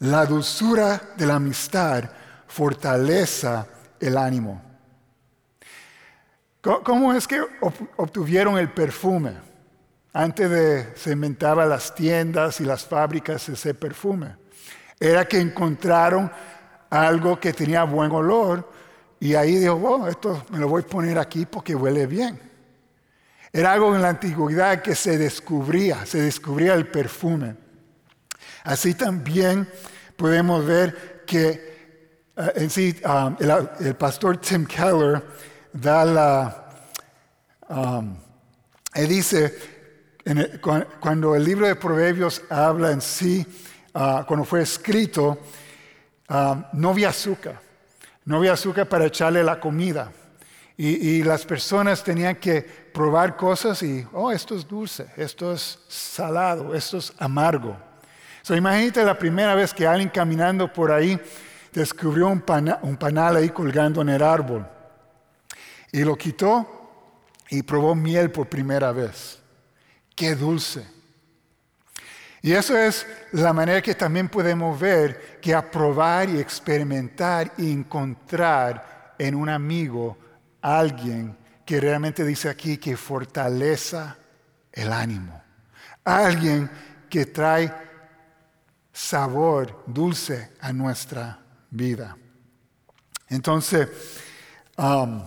La 0.00 0.26
dulzura 0.26 1.00
de 1.16 1.26
la 1.26 1.36
amistad 1.36 2.04
fortaleza 2.46 3.66
el 3.98 4.16
ánimo. 4.16 4.69
¿Cómo 6.60 7.12
es 7.14 7.26
que 7.26 7.40
obtuvieron 7.96 8.58
el 8.58 8.70
perfume? 8.70 9.50
antes 10.12 10.50
de 10.50 10.96
se 10.96 11.14
las 11.14 11.94
tiendas 11.94 12.60
y 12.60 12.64
las 12.64 12.84
fábricas 12.84 13.48
ese 13.48 13.74
perfume. 13.74 14.36
Era 14.98 15.26
que 15.26 15.38
encontraron 15.38 16.30
algo 16.90 17.38
que 17.38 17.52
tenía 17.52 17.84
buen 17.84 18.10
olor 18.10 18.68
y 19.20 19.34
ahí 19.34 19.56
dijo, 19.56 19.74
oh, 19.74 20.08
esto 20.08 20.44
me 20.50 20.58
lo 20.58 20.68
voy 20.68 20.82
a 20.82 20.86
poner 20.86 21.18
aquí 21.18 21.46
porque 21.46 21.74
huele 21.74 22.06
bien. 22.06 22.40
Era 23.52 23.72
algo 23.72 23.94
en 23.94 24.02
la 24.02 24.10
antigüedad 24.10 24.82
que 24.82 24.94
se 24.94 25.18
descubría, 25.18 26.06
se 26.06 26.20
descubría 26.22 26.74
el 26.74 26.86
perfume. 26.88 27.56
Así 28.64 28.94
también 28.94 29.68
podemos 30.16 30.64
ver 30.64 31.24
que 31.26 31.48
eh, 32.36 32.52
en 32.56 32.70
sí 32.70 33.00
um, 33.04 33.36
el, 33.80 33.94
pastor 33.94 34.36
Tim 34.38 34.66
Keller 34.66 35.22
da 35.72 36.04
la, 36.04 36.70
um, 37.68 38.16
él 38.94 39.08
dice, 39.08 39.56
cuando 41.00 41.34
el 41.34 41.44
libro 41.44 41.66
de 41.66 41.76
Proverbios 41.76 42.42
habla 42.50 42.90
en 42.90 43.00
sí, 43.00 43.46
ah, 43.94 44.24
cuando 44.26 44.44
fue 44.44 44.62
escrito, 44.62 45.38
ah, 46.28 46.68
no 46.72 46.90
había 46.90 47.10
azúcar, 47.10 47.60
no 48.24 48.36
había 48.36 48.52
azúcar 48.52 48.88
para 48.88 49.06
echarle 49.06 49.42
la 49.42 49.60
comida. 49.60 50.12
Y, 50.82 51.22
las 51.24 51.44
personas 51.44 52.02
tenían 52.02 52.36
que 52.36 52.62
probar 52.62 53.36
cosas 53.36 53.82
y, 53.82 54.06
oh, 54.14 54.32
esto 54.32 54.54
es 54.56 54.66
dulce, 54.66 55.08
esto 55.14 55.52
es 55.52 55.78
salado, 55.88 56.74
esto 56.74 56.96
es 56.96 57.12
amargo. 57.18 57.76
So, 58.40 58.56
imagínate 58.56 59.04
la 59.04 59.18
primera 59.18 59.54
vez 59.54 59.74
que 59.74 59.86
alguien 59.86 60.08
caminando 60.08 60.72
por 60.72 60.90
ahí 60.90 61.20
descubrió 61.70 62.28
un 62.28 62.40
panal 62.40 63.36
ahí 63.36 63.50
colgando 63.50 64.00
en 64.00 64.08
el 64.08 64.22
árbol. 64.22 64.66
Y 65.92 66.04
lo 66.04 66.16
quitó 66.16 66.80
y 67.48 67.62
probó 67.62 67.94
miel 67.94 68.30
por 68.30 68.48
primera 68.48 68.92
vez. 68.92 69.38
Qué 70.14 70.34
dulce. 70.34 70.86
Y 72.42 72.52
eso 72.52 72.76
es 72.76 73.06
la 73.32 73.52
manera 73.52 73.82
que 73.82 73.94
también 73.94 74.28
podemos 74.28 74.78
ver 74.78 75.38
que 75.40 75.54
aprobar 75.54 76.30
y 76.30 76.38
experimentar 76.38 77.52
y 77.58 77.70
encontrar 77.70 79.14
en 79.18 79.34
un 79.34 79.48
amigo 79.48 80.16
alguien 80.62 81.36
que 81.66 81.80
realmente 81.80 82.24
dice 82.24 82.48
aquí 82.48 82.78
que 82.78 82.96
fortaleza 82.96 84.16
el 84.72 84.92
ánimo. 84.92 85.42
Alguien 86.04 86.70
que 87.10 87.26
trae 87.26 87.72
sabor 88.92 89.84
dulce 89.86 90.52
a 90.60 90.72
nuestra 90.72 91.40
vida. 91.70 92.16
Entonces, 93.28 93.88
um, 94.78 95.22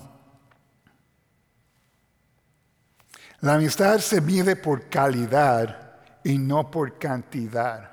La 3.44 3.56
amistad 3.56 4.00
se 4.00 4.22
mide 4.22 4.56
por 4.56 4.88
calidad 4.88 5.98
y 6.24 6.38
no 6.38 6.72
por 6.72 6.98
cantidad. 6.98 7.92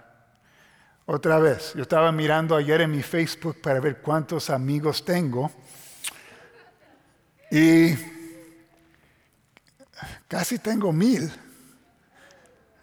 otra 1.06 1.40
vez. 1.40 1.74
Yo 1.74 1.82
estaba 1.82 2.12
mirando 2.12 2.54
ayer 2.54 2.82
en 2.82 2.92
mi 2.92 3.02
Facebook 3.02 3.60
para 3.60 3.80
ver 3.80 4.00
cuántos 4.00 4.48
amigos 4.48 5.04
tengo. 5.04 5.50
Y 7.50 7.96
casi 10.28 10.60
tengo 10.60 10.92
mil. 10.92 11.28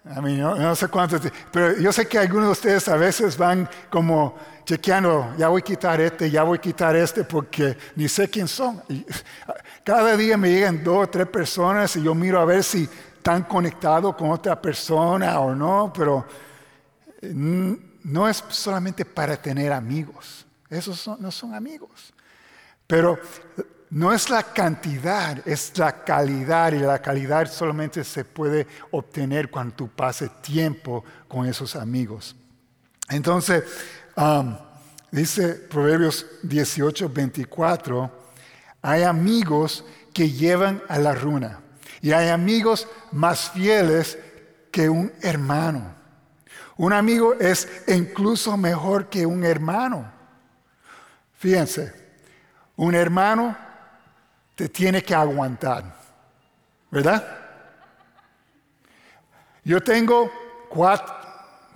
A 0.04 0.20
mí 0.20 0.36
no, 0.36 0.76
sé 0.76 0.88
cuántos, 0.88 1.22
pero 1.50 1.74
yo 1.78 1.90
sé 1.90 2.06
que 2.06 2.18
algunos 2.18 2.48
de 2.48 2.52
ustedes 2.52 2.86
a 2.88 2.96
veces 2.96 3.38
van 3.38 3.66
como 3.88 4.36
chequeando, 4.68 5.34
ya 5.38 5.48
voy 5.48 5.62
a 5.62 5.64
quitar 5.64 5.98
este, 5.98 6.30
ya 6.30 6.42
voy 6.42 6.58
a 6.58 6.60
quitar 6.60 6.94
este, 6.94 7.24
porque 7.24 7.74
ni 7.96 8.06
sé 8.06 8.28
quién 8.28 8.46
son. 8.46 8.82
cada 9.82 10.14
día 10.14 10.36
me 10.36 10.50
llegan 10.50 10.84
dos 10.84 11.04
o 11.04 11.08
tres 11.08 11.26
personas 11.26 11.96
y 11.96 12.02
yo 12.02 12.14
miro 12.14 12.38
a 12.38 12.44
ver 12.44 12.62
si 12.62 12.86
están 13.16 13.44
conectados 13.44 14.14
con 14.14 14.30
otra 14.30 14.60
persona 14.60 15.40
o 15.40 15.54
no, 15.54 15.90
pero 15.96 16.26
mm, 17.22 17.72
no 18.04 18.28
es 18.28 18.44
solamente 18.50 19.06
para 19.06 19.40
tener 19.40 19.72
amigos, 19.72 20.44
esos 20.68 21.18
no 21.18 21.30
son 21.30 21.54
amigos. 21.54 22.12
Pero 22.86 23.18
no 23.88 24.12
es 24.12 24.28
la 24.28 24.42
cantidad, 24.42 25.48
es 25.48 25.78
la 25.78 26.04
calidad 26.04 26.74
y 26.74 26.80
la 26.80 27.00
calidad 27.00 27.50
solamente 27.50 28.04
se 28.04 28.22
puede 28.22 28.66
obtener 28.90 29.50
cuando 29.50 29.76
tú 29.76 29.88
pases 29.88 30.30
tiempo 30.42 31.02
con 31.26 31.46
esos 31.46 31.74
amigos. 31.74 32.36
Entonces, 33.08 33.64
dice 35.10 35.54
Proverbios 35.54 36.26
18, 36.42 37.08
24, 37.08 38.10
hay 38.82 39.02
amigos 39.02 39.84
que 40.12 40.30
llevan 40.30 40.82
a 40.88 40.98
la 40.98 41.14
runa 41.14 41.60
y 42.00 42.12
hay 42.12 42.28
amigos 42.28 42.88
más 43.12 43.50
fieles 43.50 44.18
que 44.70 44.88
un 44.88 45.12
hermano. 45.22 45.94
Un 46.76 46.92
amigo 46.92 47.34
es 47.34 47.68
incluso 47.88 48.56
mejor 48.56 49.08
que 49.08 49.26
un 49.26 49.44
hermano. 49.44 50.10
Fíjense, 51.36 51.92
un 52.76 52.94
hermano 52.94 53.56
te 54.54 54.68
tiene 54.68 55.02
que 55.02 55.14
aguantar, 55.14 55.96
¿verdad? 56.90 57.38
Yo 59.64 59.80
tengo 59.80 60.30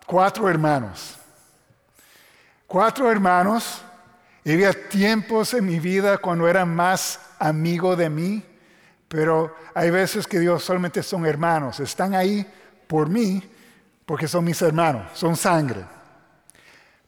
cuatro, 0.06 0.48
hermanos. 0.48 1.18
Cuatro 2.72 3.10
hermanos. 3.12 3.82
Y 4.44 4.52
había 4.52 4.72
tiempos 4.72 5.52
en 5.52 5.66
mi 5.66 5.78
vida 5.78 6.16
cuando 6.16 6.48
eran 6.48 6.74
más 6.74 7.20
amigo 7.38 7.94
de 7.94 8.08
mí, 8.08 8.42
pero 9.08 9.54
hay 9.74 9.90
veces 9.90 10.26
que 10.26 10.40
Dios 10.40 10.64
solamente 10.64 11.02
son 11.02 11.26
hermanos. 11.26 11.80
Están 11.80 12.14
ahí 12.14 12.46
por 12.86 13.10
mí 13.10 13.42
porque 14.06 14.26
son 14.26 14.44
mis 14.44 14.62
hermanos, 14.62 15.06
son 15.12 15.36
sangre. 15.36 15.84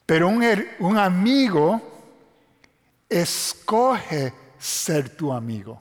Pero 0.05 0.29
un, 0.29 0.45
un 0.81 0.99
amigo 0.99 1.81
escoge 3.09 4.35
ser 4.59 5.17
tu 5.17 5.33
amigo. 5.33 5.81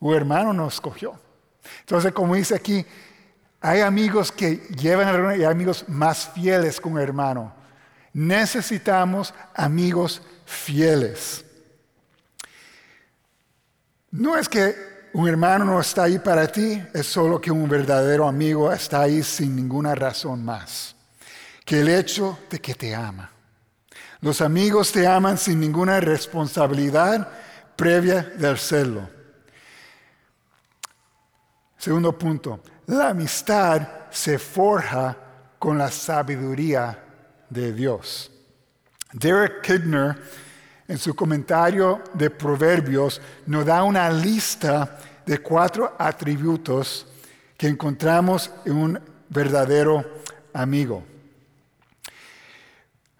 Tu 0.00 0.12
hermano 0.12 0.52
nos 0.52 0.74
escogió. 0.74 1.14
Entonces, 1.78 2.10
como 2.10 2.34
dice 2.34 2.56
aquí, 2.56 2.84
hay 3.60 3.82
amigos 3.82 4.32
que 4.32 4.56
llevan 4.76 5.38
y 5.38 5.44
hay 5.44 5.44
amigos 5.44 5.84
más 5.88 6.28
fieles 6.30 6.80
que 6.80 6.88
un 6.88 6.98
hermano. 6.98 7.61
Necesitamos 8.12 9.32
amigos 9.54 10.22
fieles. 10.44 11.44
No 14.10 14.36
es 14.36 14.48
que 14.48 14.74
un 15.14 15.28
hermano 15.28 15.64
no 15.64 15.80
está 15.80 16.04
ahí 16.04 16.18
para 16.18 16.46
ti, 16.46 16.82
es 16.92 17.06
solo 17.06 17.40
que 17.40 17.50
un 17.50 17.68
verdadero 17.68 18.26
amigo 18.26 18.72
está 18.72 19.02
ahí 19.02 19.22
sin 19.22 19.56
ninguna 19.56 19.94
razón 19.94 20.44
más 20.44 20.94
que 21.64 21.80
el 21.80 21.88
hecho 21.88 22.38
de 22.50 22.60
que 22.60 22.74
te 22.74 22.94
ama. 22.94 23.30
Los 24.20 24.40
amigos 24.40 24.92
te 24.92 25.06
aman 25.06 25.38
sin 25.38 25.60
ninguna 25.60 26.00
responsabilidad 26.00 27.28
previa 27.76 28.22
de 28.22 28.48
hacerlo. 28.48 29.08
Segundo 31.76 32.16
punto, 32.16 32.60
la 32.86 33.08
amistad 33.08 33.88
se 34.10 34.38
forja 34.38 35.16
con 35.58 35.78
la 35.78 35.90
sabiduría 35.90 37.01
de 37.52 37.72
Dios. 37.72 38.30
Derek 39.12 39.62
Kidner, 39.62 40.16
en 40.88 40.98
su 40.98 41.14
comentario 41.14 42.02
de 42.14 42.30
Proverbios, 42.30 43.20
nos 43.46 43.66
da 43.66 43.82
una 43.82 44.10
lista 44.10 44.98
de 45.24 45.38
cuatro 45.38 45.94
atributos 45.98 47.06
que 47.56 47.68
encontramos 47.68 48.50
en 48.64 48.76
un 48.76 49.00
verdadero 49.28 50.04
amigo. 50.52 51.04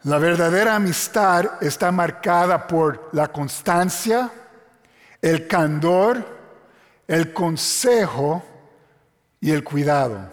La 0.05 0.19
verdadera 0.19 0.75
amistad 0.75 1.63
está 1.63 1.93
marcada 1.93 2.67
por 2.67 3.11
la 3.13 3.29
constancia, 3.29 4.31
el 5.21 5.47
candor, 5.47 6.27
el 7.07 7.33
consejo 7.33 8.43
y 9.41 9.53
el 9.53 9.63
cuidado. 9.63 10.29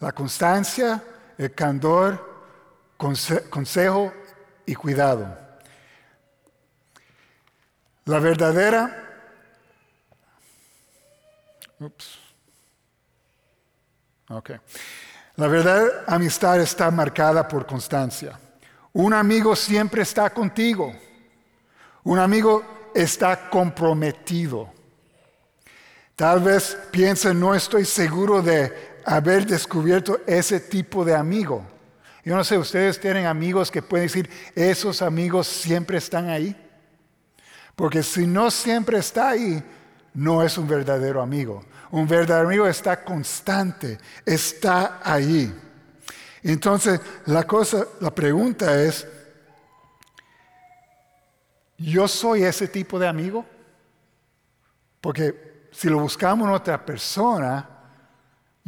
La 0.00 0.12
constancia, 0.12 1.02
el 1.38 1.54
candor, 1.54 2.35
consejo 2.96 4.12
y 4.64 4.74
cuidado. 4.74 5.36
La 8.04 8.18
verdadera... 8.18 9.02
Okay. 14.28 14.56
La 15.36 15.46
verdadera 15.46 16.04
amistad 16.06 16.60
está 16.60 16.90
marcada 16.90 17.46
por 17.46 17.66
constancia. 17.66 18.38
Un 18.92 19.12
amigo 19.12 19.54
siempre 19.54 20.02
está 20.02 20.30
contigo. 20.30 20.94
Un 22.04 22.18
amigo 22.18 22.90
está 22.94 23.50
comprometido. 23.50 24.72
Tal 26.14 26.40
vez 26.40 26.78
piense, 26.90 27.34
no 27.34 27.54
estoy 27.54 27.84
seguro 27.84 28.40
de 28.40 29.00
haber 29.04 29.44
descubierto 29.44 30.20
ese 30.26 30.60
tipo 30.60 31.04
de 31.04 31.14
amigo. 31.14 31.75
Yo 32.26 32.34
no 32.34 32.42
sé, 32.42 32.58
ustedes 32.58 32.98
tienen 32.98 33.24
amigos 33.24 33.70
que 33.70 33.82
pueden 33.82 34.08
decir, 34.08 34.28
esos 34.56 35.00
amigos 35.00 35.46
siempre 35.46 35.98
están 35.98 36.28
ahí. 36.28 36.56
Porque 37.76 38.02
si 38.02 38.26
no 38.26 38.50
siempre 38.50 38.98
está 38.98 39.28
ahí, 39.28 39.62
no 40.12 40.42
es 40.42 40.58
un 40.58 40.66
verdadero 40.66 41.22
amigo. 41.22 41.64
Un 41.92 42.08
verdadero 42.08 42.48
amigo 42.48 42.66
está 42.66 43.04
constante, 43.04 43.98
está 44.24 44.98
ahí. 45.04 45.54
Entonces, 46.42 47.00
la 47.26 47.44
cosa, 47.44 47.86
la 48.00 48.12
pregunta 48.12 48.82
es, 48.82 49.06
¿yo 51.78 52.08
soy 52.08 52.42
ese 52.42 52.66
tipo 52.66 52.98
de 52.98 53.06
amigo? 53.06 53.46
Porque 55.00 55.68
si 55.70 55.88
lo 55.88 56.00
buscamos 56.00 56.48
en 56.48 56.54
otra 56.54 56.84
persona, 56.84 57.75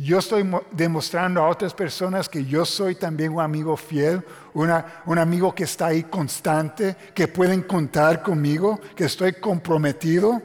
yo 0.00 0.20
estoy 0.20 0.48
demostrando 0.70 1.42
a 1.42 1.48
otras 1.48 1.74
personas 1.74 2.28
que 2.28 2.44
yo 2.44 2.64
soy 2.64 2.94
también 2.94 3.32
un 3.32 3.40
amigo 3.40 3.76
fiel, 3.76 4.24
un 4.54 5.18
amigo 5.18 5.52
que 5.52 5.64
está 5.64 5.86
ahí 5.86 6.04
constante, 6.04 6.96
que 7.12 7.26
pueden 7.26 7.62
contar 7.62 8.22
conmigo, 8.22 8.80
que 8.94 9.06
estoy 9.06 9.32
comprometido. 9.32 10.40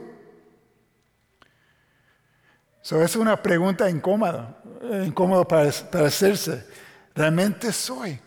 Eso 2.82 3.00
es 3.00 3.14
una 3.14 3.40
pregunta 3.40 3.88
incómoda, 3.88 4.60
incómoda 5.06 5.46
para 5.46 5.68
hacerse 6.06 6.66
realmente 7.14 7.72
soy. 7.72 8.18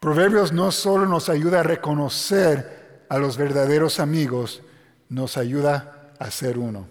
Proverbios 0.00 0.50
no 0.50 0.72
solo 0.72 1.04
nos 1.04 1.28
ayuda 1.28 1.60
a 1.60 1.62
reconocer 1.62 3.04
a 3.10 3.18
los 3.18 3.36
verdaderos 3.36 4.00
amigos, 4.00 4.62
nos 5.10 5.36
ayuda 5.36 6.14
a 6.18 6.30
ser 6.30 6.56
uno. 6.56 6.88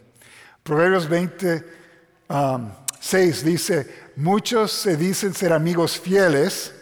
Proverbios 0.61 1.09
26 1.09 1.63
um, 2.33 2.71
dice, 3.43 4.11
muchos 4.15 4.71
se 4.71 4.97
dicen 4.97 5.33
ser 5.33 5.53
amigos 5.53 5.99
fieles, 5.99 6.73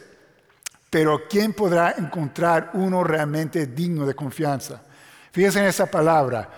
pero 0.89 1.27
¿quién 1.29 1.53
podrá 1.53 1.95
encontrar 1.97 2.71
uno 2.73 3.03
realmente 3.03 3.67
digno 3.67 4.05
de 4.05 4.15
confianza? 4.15 4.81
Fíjense 5.31 5.59
en 5.59 5.65
esa 5.65 5.85
palabra, 5.85 6.49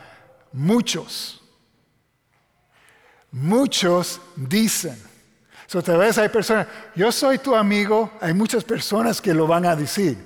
muchos. 0.51 1.41
Muchos 3.31 4.21
dicen. 4.35 5.01
So, 5.65 5.81
tal 5.81 5.97
vez 5.97 6.17
hay 6.19 6.29
personas, 6.29 6.67
yo 6.95 7.11
soy 7.11 7.39
tu 7.39 7.55
amigo, 7.55 8.11
hay 8.21 8.33
muchas 8.33 8.63
personas 8.63 9.19
que 9.19 9.33
lo 9.33 9.47
van 9.47 9.65
a 9.65 9.75
decir, 9.75 10.17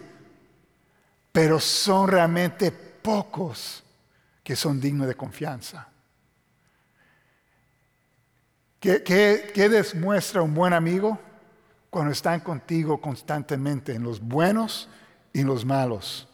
pero 1.31 1.59
son 1.59 2.09
realmente 2.09 2.71
pocos 2.71 3.83
que 4.43 4.55
son 4.55 4.79
dignos 4.81 5.07
de 5.07 5.15
confianza. 5.15 5.87
¿Qué, 8.79 9.03
qué 9.03 9.69
demuestra 9.69 10.41
un 10.41 10.53
buen 10.53 10.73
amigo? 10.73 11.19
Cuando 11.89 12.11
están 12.11 12.41
contigo 12.41 13.01
constantemente, 13.01 13.93
en 13.93 14.03
los 14.03 14.19
buenos 14.19 14.87
y 15.33 15.41
en 15.41 15.47
los 15.47 15.65
malos. 15.65 16.27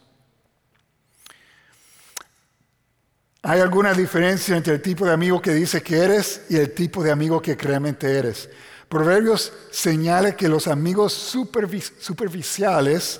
¿Hay 3.45 3.59
alguna 3.59 3.93
diferencia 3.93 4.55
entre 4.55 4.75
el 4.75 4.81
tipo 4.81 5.05
de 5.05 5.11
amigo 5.11 5.41
que 5.41 5.53
dice 5.53 5.83
que 5.83 5.97
eres 5.97 6.45
y 6.49 6.55
el 6.55 6.73
tipo 6.73 7.03
de 7.03 7.11
amigo 7.11 7.41
que 7.41 7.55
realmente 7.55 8.17
eres? 8.17 8.49
Proverbios 8.87 9.51
señala 9.69 10.37
que 10.37 10.47
los 10.47 10.67
amigos 10.67 11.11
superficiales 11.11 13.19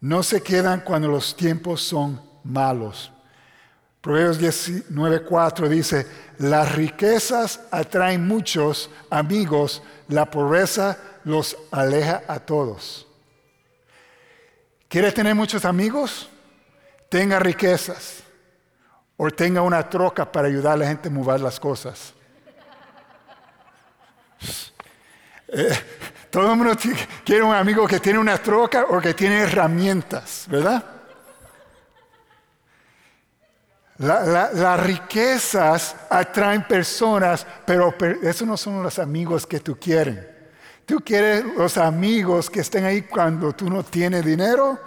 no 0.00 0.24
se 0.24 0.42
quedan 0.42 0.80
cuando 0.80 1.06
los 1.06 1.36
tiempos 1.36 1.82
son 1.82 2.20
malos. 2.42 3.12
Proverbios 4.02 4.40
19.4 4.40 5.68
dice, 5.68 6.06
las 6.38 6.74
riquezas 6.74 7.60
atraen 7.70 8.26
muchos 8.26 8.90
amigos, 9.08 9.80
la 10.08 10.28
pobreza 10.28 10.98
los 11.22 11.56
aleja 11.70 12.24
a 12.26 12.40
todos. 12.40 13.06
¿Quiere 14.88 15.12
tener 15.12 15.36
muchos 15.36 15.64
amigos? 15.64 16.28
Tenga 17.08 17.38
riquezas 17.38 18.24
o 19.16 19.30
tenga 19.30 19.62
una 19.62 19.88
troca 19.88 20.30
para 20.30 20.48
ayudar 20.48 20.72
a 20.72 20.78
la 20.78 20.88
gente 20.88 21.08
a 21.08 21.12
mover 21.12 21.40
las 21.40 21.58
cosas. 21.58 22.12
Eh, 25.54 25.68
todo 26.30 26.50
el 26.50 26.56
mundo 26.56 26.74
quiere 27.26 27.42
un 27.42 27.54
amigo 27.54 27.86
que 27.86 28.00
tiene 28.00 28.18
una 28.18 28.38
troca 28.38 28.86
o 28.88 28.98
que 29.02 29.12
tiene 29.12 29.40
herramientas, 29.40 30.46
¿verdad? 30.48 30.91
Las 34.02 34.80
riquezas 34.80 35.94
atraen 36.10 36.66
personas, 36.66 37.46
pero 37.64 37.94
esos 38.22 38.46
no 38.46 38.56
son 38.56 38.82
los 38.82 38.98
amigos 38.98 39.46
que 39.46 39.60
tú 39.60 39.78
quieres. 39.78 40.18
Tú 40.84 40.98
quieres 41.04 41.44
los 41.56 41.78
amigos 41.78 42.50
que 42.50 42.60
estén 42.60 42.84
ahí 42.84 43.02
cuando 43.02 43.52
tú 43.52 43.70
no 43.70 43.84
tienes 43.84 44.24
dinero, 44.24 44.80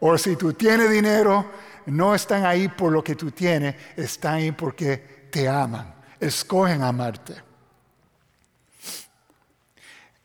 o 0.00 0.18
si 0.18 0.36
tú 0.36 0.52
tienes 0.52 0.90
dinero, 0.90 1.46
no 1.86 2.14
están 2.14 2.44
ahí 2.44 2.68
por 2.68 2.92
lo 2.92 3.02
que 3.02 3.14
tú 3.14 3.30
tienes, 3.30 3.74
están 3.96 4.34
ahí 4.34 4.52
porque 4.52 5.28
te 5.30 5.48
aman, 5.48 5.94
escogen 6.20 6.82
amarte. 6.82 7.34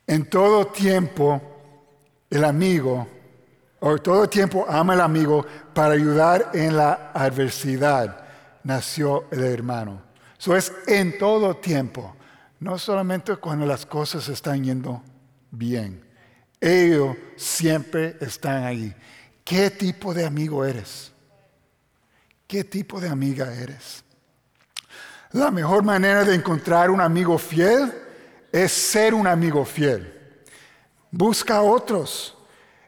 En 0.06 0.28
todo 0.28 0.66
tiempo, 0.66 1.40
el 2.28 2.44
amigo, 2.44 3.08
o 3.80 3.98
todo 3.98 4.28
tiempo 4.28 4.66
ama 4.68 4.92
al 4.92 5.00
amigo 5.00 5.44
para 5.72 5.94
ayudar 5.94 6.50
en 6.52 6.76
la 6.76 7.10
adversidad, 7.14 8.23
nació 8.64 9.26
el 9.30 9.44
hermano. 9.44 10.02
Eso 10.38 10.56
es 10.56 10.72
en 10.86 11.16
todo 11.18 11.56
tiempo, 11.56 12.16
no 12.60 12.78
solamente 12.78 13.36
cuando 13.36 13.64
las 13.64 13.86
cosas 13.86 14.28
están 14.28 14.64
yendo 14.64 15.02
bien. 15.50 16.04
Ellos 16.60 17.16
siempre 17.36 18.16
están 18.20 18.64
ahí. 18.64 18.94
¿Qué 19.44 19.70
tipo 19.70 20.12
de 20.12 20.24
amigo 20.26 20.64
eres? 20.64 21.12
¿Qué 22.46 22.64
tipo 22.64 23.00
de 23.00 23.08
amiga 23.08 23.52
eres? 23.54 24.02
La 25.32 25.50
mejor 25.50 25.82
manera 25.82 26.24
de 26.24 26.34
encontrar 26.34 26.90
un 26.90 27.00
amigo 27.00 27.36
fiel 27.38 27.92
es 28.52 28.72
ser 28.72 29.14
un 29.14 29.26
amigo 29.26 29.64
fiel. 29.64 30.12
Busca 31.10 31.56
a 31.56 31.62
otros. 31.62 32.36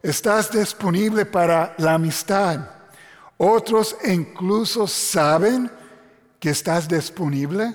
Estás 0.03 0.53
disponible 0.53 1.27
para 1.27 1.75
la 1.79 1.95
amistad. 1.95 2.76
Otros 3.39 3.97
incluso 4.05 4.87
saben 4.87 5.71
que 6.41 6.51
estás 6.51 6.89
disponible. 6.89 7.75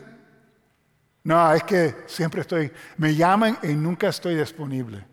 No, 1.23 1.53
es 1.53 1.63
que 1.63 1.95
siempre 2.07 2.41
estoy, 2.41 2.71
me 2.97 3.13
llaman 3.15 3.57
y 3.61 3.67
nunca 3.67 4.09
estoy 4.09 4.35
disponible. 4.35 5.05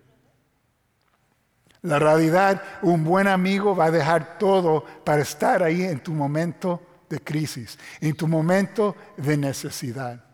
La 1.82 1.98
realidad, 1.98 2.62
un 2.82 3.04
buen 3.04 3.28
amigo 3.28 3.76
va 3.76 3.86
a 3.86 3.90
dejar 3.90 4.38
todo 4.38 4.84
para 5.04 5.22
estar 5.22 5.62
ahí 5.62 5.82
en 5.82 6.02
tu 6.02 6.12
momento 6.12 6.82
de 7.08 7.20
crisis, 7.20 7.78
en 8.00 8.14
tu 8.14 8.26
momento 8.26 8.96
de 9.16 9.36
necesidad. 9.36 10.24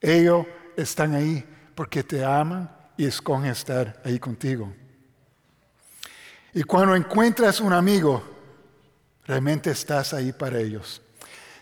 Ellos 0.00 0.46
están 0.76 1.14
ahí 1.14 1.44
porque 1.74 2.02
te 2.02 2.24
aman 2.24 2.70
y 2.96 3.06
escogen 3.06 3.46
estar 3.46 4.00
ahí 4.04 4.18
contigo. 4.18 4.72
Y 6.54 6.62
cuando 6.64 6.96
encuentras 6.96 7.60
un 7.60 7.72
amigo, 7.72 8.22
realmente 9.26 9.70
estás 9.70 10.12
ahí 10.12 10.32
para 10.32 10.58
ellos. 10.58 11.00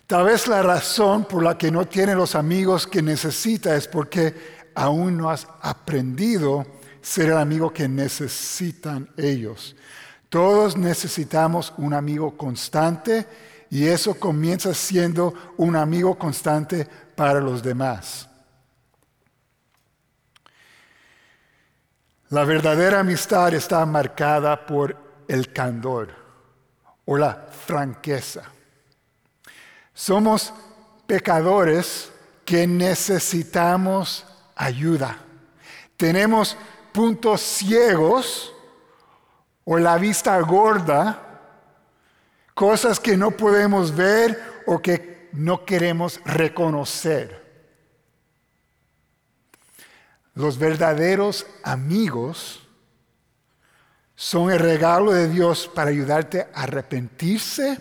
Tal 0.07 0.25
vez 0.25 0.49
la 0.49 0.63
razón 0.63 1.27
por 1.27 1.43
la 1.43 1.59
que 1.59 1.71
no 1.71 1.87
tienes 1.87 2.17
los 2.17 2.35
amigos 2.35 2.87
que 2.87 3.03
necesitas 3.03 3.75
es 3.75 3.89
porque 3.89 4.35
aún 4.75 5.19
no 5.19 5.29
has 5.29 5.47
aprendido 5.61 6.67
ser 7.03 7.27
el 7.27 7.37
amigo 7.37 7.73
que 7.73 7.89
necesitan 7.89 9.11
ellos. 9.19 9.77
Todos 10.31 10.77
necesitamos 10.77 11.75
un 11.77 11.93
amigo 11.93 12.37
constante 12.37 13.27
y 13.71 13.85
eso 13.85 14.15
comienza 14.15 14.73
siendo 14.73 15.35
un 15.59 15.77
amigo 15.77 16.19
constante 16.19 16.89
para 17.15 17.41
los 17.41 17.63
demás. 17.63 18.29
La 22.31 22.45
verdadera 22.45 23.01
amistad 23.01 23.55
está 23.55 23.87
marcada 23.87 24.67
por 24.67 24.95
el 25.29 25.51
candor 25.51 26.11
o 27.07 27.17
la 27.17 27.47
franqueza. 27.51 28.43
Somos 29.95 30.53
pecadores 31.07 32.13
que 32.45 32.67
necesitamos 32.67 34.27
ayuda. 34.55 35.19
Tenemos 35.97 36.55
puntos 36.93 37.41
ciegos 37.41 38.55
o 39.65 39.79
la 39.79 39.97
vista 39.97 40.39
gorda, 40.41 41.41
cosas 42.53 43.01
que 43.01 43.17
no 43.17 43.31
podemos 43.31 43.95
ver 43.97 44.63
o 44.67 44.81
que 44.81 45.31
no 45.33 45.65
queremos 45.65 46.21
reconocer. 46.27 47.38
Los 50.39 50.57
verdaderos 50.57 51.47
amigos 51.65 52.61
son 54.15 54.53
el 54.53 54.61
regalo 54.61 55.11
de 55.11 55.27
Dios 55.29 55.69
para 55.75 55.91
ayudarte 55.91 56.47
a 56.55 56.63
arrepentirse, 56.63 57.77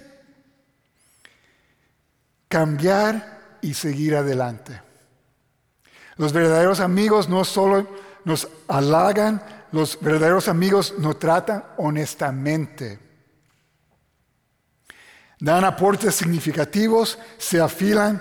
cambiar 2.47 3.59
y 3.61 3.75
seguir 3.75 4.15
adelante. 4.15 4.81
Los 6.15 6.33
verdaderos 6.33 6.79
amigos 6.79 7.29
no 7.29 7.45
solo 7.45 7.87
nos 8.25 8.47
halagan, 8.67 9.39
los 9.71 10.01
verdaderos 10.01 10.47
amigos 10.47 10.95
nos 10.97 11.19
tratan 11.19 11.63
honestamente. 11.77 12.97
Dan 15.39 15.63
aportes 15.63 16.15
significativos, 16.15 17.19
se 17.37 17.61
afilan 17.61 18.19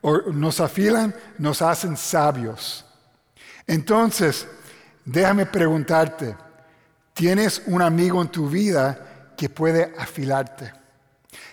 o 0.00 0.30
nos 0.30 0.60
afilan, 0.60 1.12
nos 1.38 1.60
hacen 1.60 1.96
sabios. 1.96 2.83
Entonces, 3.66 4.46
déjame 5.04 5.46
preguntarte, 5.46 6.36
¿tienes 7.12 7.62
un 7.66 7.82
amigo 7.82 8.20
en 8.20 8.28
tu 8.28 8.48
vida 8.48 9.32
que 9.36 9.48
puede 9.48 9.94
afilarte? 9.98 10.72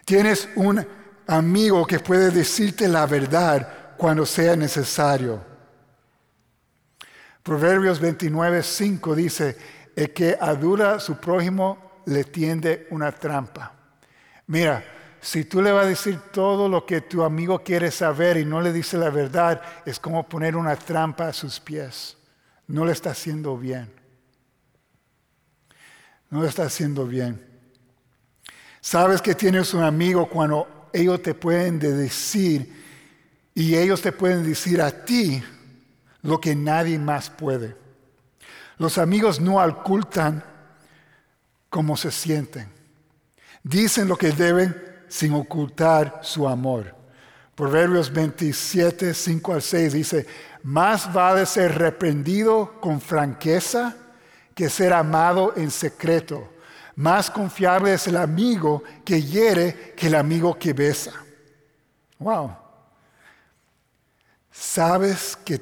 ¿Tienes 0.06 0.50
un 0.56 0.86
amigo 1.28 1.86
que 1.86 2.00
puede 2.00 2.32
decirte 2.32 2.88
la 2.88 3.06
verdad 3.06 3.96
cuando 3.98 4.26
sea 4.26 4.56
necesario? 4.56 5.42
Proverbios 7.44 8.00
29, 8.00 8.62
5 8.62 9.16
dice, 9.16 9.58
el 9.96 10.14
que 10.14 10.38
adura 10.40 10.96
a 10.96 11.00
su 11.00 11.18
prójimo 11.18 12.02
le 12.06 12.24
tiende 12.24 12.88
una 12.92 13.12
trampa. 13.12 13.74
Mira, 14.48 14.84
si 15.22 15.46
tú 15.46 15.62
le 15.62 15.72
vas 15.72 15.86
a 15.86 15.90
decir 15.90 16.20
todo 16.34 16.68
lo 16.68 16.84
que 16.84 17.02
tu 17.02 17.24
amigo 17.24 17.64
quiere 17.64 17.92
saber 17.92 18.38
y 18.38 18.46
no 18.46 18.60
le 18.60 18.74
dice 18.74 18.98
la 18.98 19.12
verdad, 19.12 19.62
es 19.86 20.00
como 20.00 20.28
poner 20.28 20.56
una 20.56 20.76
trampa 20.76 21.28
a 21.28 21.34
sus 21.34 21.60
pies. 21.60 22.18
No 22.66 22.86
le 22.86 22.92
está 22.92 23.12
haciendo 23.12 23.56
bien. 23.56 23.88
No 26.32 26.42
le 26.42 26.50
está 26.50 26.64
haciendo 26.64 27.06
bien. 27.06 27.40
Sabes 28.82 29.22
que 29.22 29.36
tienes 29.36 29.76
un 29.76 29.84
amigo 29.84 30.28
cuando 30.28 30.90
ellos 30.92 31.22
te 31.22 31.36
pueden 31.36 31.78
decir 31.78 32.74
y 33.54 33.76
ellos 33.76 34.02
te 34.02 34.12
pueden 34.12 34.44
decir 34.44 34.82
a 34.82 35.06
ti 35.06 35.44
lo 36.24 36.42
que 36.42 36.56
nadie 36.56 36.98
más 36.98 37.30
puede. 37.30 37.76
Los 38.80 38.98
amigos 38.98 39.40
no 39.40 39.64
ocultan 39.64 40.44
cómo 41.70 41.96
se 41.96 42.10
sienten. 42.10 42.70
Dicen 43.62 44.08
lo 44.08 44.18
que 44.18 44.32
deben 44.32 44.91
sin 45.12 45.34
ocultar 45.34 46.22
su 46.24 46.48
amor. 46.48 46.96
Proverbios 47.54 48.12
27, 48.14 49.14
5 49.14 49.54
al 49.54 49.62
6 49.62 49.94
dice, 49.94 50.26
más 50.64 51.12
vale 51.12 51.46
ser 51.46 51.78
reprendido 51.78 52.80
con 52.80 53.02
franqueza 53.02 53.94
que 54.56 54.70
ser 54.70 54.94
amado 54.94 55.54
en 55.58 55.70
secreto. 55.70 56.54
Más 56.96 57.30
confiable 57.30 57.94
es 57.94 58.08
el 58.08 58.16
amigo 58.16 58.84
que 59.04 59.22
hiere 59.22 59.94
que 59.98 60.08
el 60.08 60.16
amigo 60.16 60.58
que 60.58 60.72
besa. 60.72 61.12
Wow. 62.18 62.56
Sabes 64.50 65.38
que 65.44 65.60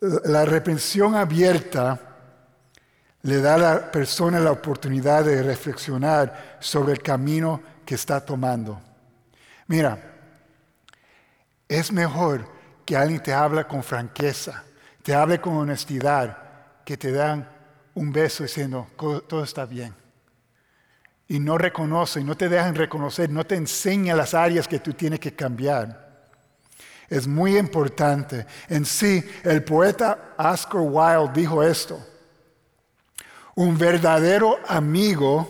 la 0.00 0.44
reprensión 0.44 1.16
abierta 1.16 2.13
le 3.24 3.40
da 3.40 3.54
a 3.54 3.58
la 3.58 3.90
persona 3.90 4.38
la 4.38 4.52
oportunidad 4.52 5.24
de 5.24 5.42
reflexionar 5.42 6.58
sobre 6.60 6.92
el 6.92 7.00
camino 7.00 7.62
que 7.84 7.94
está 7.94 8.22
tomando. 8.22 8.78
Mira, 9.66 9.98
es 11.66 11.90
mejor 11.90 12.46
que 12.84 12.94
alguien 12.94 13.22
te 13.22 13.32
habla 13.32 13.66
con 13.66 13.82
franqueza, 13.82 14.62
te 15.02 15.14
hable 15.14 15.40
con 15.40 15.54
honestidad, 15.54 16.36
que 16.84 16.98
te 16.98 17.12
dan 17.12 17.48
un 17.94 18.12
beso 18.12 18.42
diciendo, 18.42 18.88
todo 19.26 19.42
está 19.42 19.64
bien. 19.64 19.94
Y 21.26 21.38
no 21.38 21.56
reconoce, 21.56 22.22
no 22.22 22.36
te 22.36 22.50
dejan 22.50 22.74
reconocer, 22.74 23.30
no 23.30 23.46
te 23.46 23.54
enseña 23.54 24.14
las 24.14 24.34
áreas 24.34 24.68
que 24.68 24.80
tú 24.80 24.92
tienes 24.92 25.18
que 25.18 25.34
cambiar. 25.34 26.28
Es 27.08 27.26
muy 27.26 27.56
importante. 27.56 28.44
En 28.68 28.84
sí, 28.84 29.24
el 29.44 29.64
poeta 29.64 30.34
Oscar 30.36 30.82
Wilde 30.82 31.32
dijo 31.40 31.62
esto. 31.62 32.13
Un 33.56 33.78
verdadero 33.78 34.58
amigo 34.66 35.48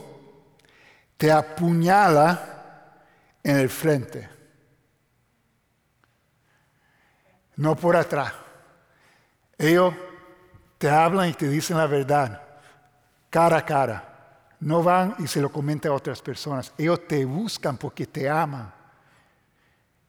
te 1.17 1.33
apuñala 1.33 3.01
en 3.43 3.57
el 3.57 3.69
frente, 3.69 4.29
no 7.57 7.77
por 7.77 7.97
atrás. 7.97 8.33
Ellos 9.57 9.95
te 10.79 10.91
hablan 10.91 11.31
y 11.31 11.33
te 11.35 11.49
dicen 11.49 11.79
la 11.79 11.87
verdad, 11.87 12.43
cara 13.31 13.59
a 13.59 13.65
cara. 13.65 14.11
No 14.61 14.83
van 14.83 15.17
y 15.19 15.27
se 15.27 15.41
lo 15.41 15.53
comentan 15.53 15.93
a 15.93 15.95
otras 15.95 16.23
personas. 16.23 16.73
Ellos 16.79 17.07
te 17.07 17.25
buscan 17.25 17.77
porque 17.77 18.07
te 18.07 18.29
aman. 18.29 18.73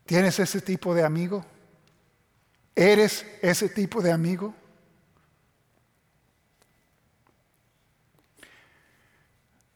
¿Tienes 0.05 0.39
ese 0.39 0.61
tipo 0.61 0.93
de 0.93 1.03
amigo? 1.03 1.43
¿Eres 2.75 3.25
ese 3.41 3.69
tipo 3.69 4.01
de 4.01 4.11
amigo? 4.11 4.53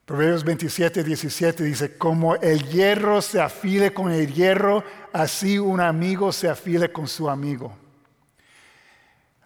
Proverbios 0.10 0.44
27, 0.44 1.04
17 1.04 1.64
dice, 1.64 1.96
como 1.96 2.34
el 2.34 2.68
hierro 2.68 3.22
se 3.22 3.40
afile 3.40 3.94
con 3.94 4.12
el 4.12 4.34
hierro, 4.34 4.84
así 5.14 5.60
un 5.60 5.80
amigo 5.80 6.32
se 6.32 6.50
afile 6.50 6.92
con 6.92 7.08
su 7.08 7.30
amigo. 7.30 7.72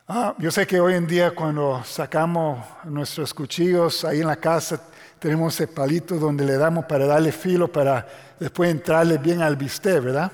Ah, 0.08 0.34
yo 0.38 0.50
sé 0.52 0.66
que 0.66 0.80
hoy 0.80 0.94
en 0.94 1.06
día 1.06 1.32
cuando 1.32 1.84
sacamos 1.84 2.66
nuestros 2.86 3.34
cuchillos 3.34 4.06
ahí 4.06 4.22
en 4.22 4.28
la 4.28 4.38
casa, 4.38 4.82
tenemos 5.20 5.54
ese 5.54 5.68
palito 5.68 6.16
donde 6.16 6.46
le 6.46 6.56
damos 6.56 6.86
para 6.86 7.08
darle 7.08 7.34
filo, 7.34 7.70
para 7.70 8.08
después 8.40 8.72
entrarle 8.72 9.18
bien 9.18 9.42
al 9.42 9.58
bistec, 9.58 10.02
¿verdad? 10.02 10.32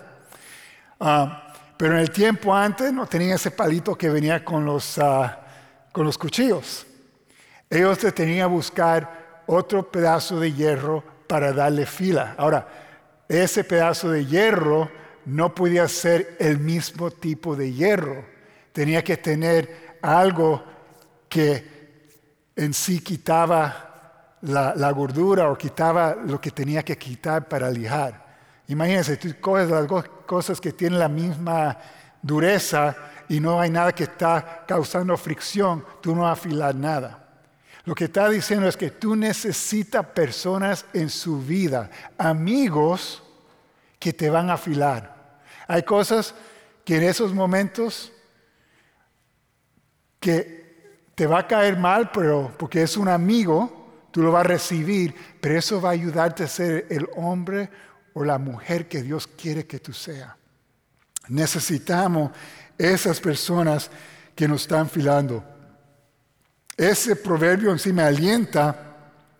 Ah, 0.99 1.55
pero 1.75 1.93
en 1.93 2.01
el 2.01 2.11
tiempo 2.11 2.53
antes 2.53 2.93
no 2.93 3.07
tenía 3.07 3.33
ese 3.33 3.49
palito 3.49 3.95
que 3.95 4.11
venía 4.11 4.45
con 4.45 4.63
los, 4.63 4.99
ah, 4.99 5.39
con 5.91 6.05
los 6.05 6.19
cuchillos. 6.19 6.85
Ellos 7.67 7.97
te 7.97 8.11
tenían 8.11 8.47
que 8.47 8.53
buscar 8.53 9.18
otro 9.51 9.89
pedazo 9.89 10.39
de 10.39 10.53
hierro 10.53 11.03
para 11.27 11.51
darle 11.51 11.85
fila. 11.85 12.35
Ahora, 12.37 12.67
ese 13.27 13.63
pedazo 13.63 14.11
de 14.11 14.25
hierro 14.25 14.89
no 15.25 15.53
podía 15.55 15.87
ser 15.87 16.35
el 16.39 16.59
mismo 16.59 17.09
tipo 17.09 17.55
de 17.55 17.73
hierro. 17.73 18.25
Tenía 18.71 19.03
que 19.03 19.17
tener 19.17 19.97
algo 20.01 20.63
que 21.27 21.79
en 22.55 22.73
sí 22.73 23.01
quitaba 23.01 24.37
la, 24.41 24.91
gordura 24.91 25.49
o 25.49 25.57
quitaba 25.57 26.15
lo 26.15 26.39
que 26.39 26.51
tenía 26.51 26.83
que 26.83 26.97
quitar 26.97 27.47
para 27.47 27.71
lijar. 27.71 28.23
Imagínense, 28.67 29.17
tú 29.17 29.29
coges 29.41 29.69
las 29.69 29.87
cosas 30.27 30.61
que 30.61 30.73
tienen 30.73 30.99
la 30.99 31.09
misma 31.09 31.75
dureza 32.21 32.95
y 33.27 33.39
no 33.39 33.59
hay 33.59 33.71
nada 33.71 33.93
que 33.93 34.03
está 34.03 34.63
causando 34.67 35.17
fricción, 35.17 35.83
tú 36.01 36.15
no 36.15 36.27
afilas 36.27 36.75
nada. 36.75 37.18
Lo 37.85 37.95
que 37.95 38.05
está 38.05 38.29
diciendo 38.29 38.67
es 38.67 38.77
que 38.77 38.91
tú 38.91 39.15
necesitas 39.15 40.05
personas 40.07 40.85
en 40.93 41.09
su 41.09 41.41
vida, 41.41 41.89
amigos 42.17 43.23
que 43.97 44.13
te 44.13 44.29
van 44.29 44.49
a 44.49 44.53
afilar. 44.53 45.39
Hay 45.67 45.83
cosas 45.83 46.33
que 46.83 46.97
en 46.97 47.03
esos 47.03 47.33
momentos 47.33 48.11
que 50.19 50.59
te 51.15 51.27
va 51.27 51.39
a 51.39 51.47
caer 51.47 51.77
mal, 51.77 52.11
pero 52.11 52.51
porque 52.57 52.81
es 52.81 52.97
un 52.97 53.07
amigo, 53.07 54.07
tú 54.11 54.21
lo 54.21 54.31
vas 54.31 54.45
a 54.45 54.49
recibir, 54.49 55.13
pero 55.39 55.57
eso 55.57 55.81
va 55.81 55.89
a 55.89 55.93
ayudarte 55.93 56.43
a 56.43 56.47
ser 56.47 56.87
el 56.89 57.07
hombre 57.15 57.69
o 58.13 58.23
la 58.23 58.37
mujer 58.37 58.87
que 58.87 59.01
Dios 59.01 59.27
quiere 59.27 59.65
que 59.65 59.79
tú 59.79 59.93
seas. 59.93 60.33
Necesitamos 61.27 62.31
esas 62.77 63.19
personas 63.19 63.91
que 64.35 64.47
nos 64.47 64.61
están 64.61 64.89
filando. 64.89 65.43
Ese 66.79 67.17
proverbio 67.17 67.71
en 67.71 67.77
sí 67.77 67.91
me 67.91 68.03
alienta 68.03 68.95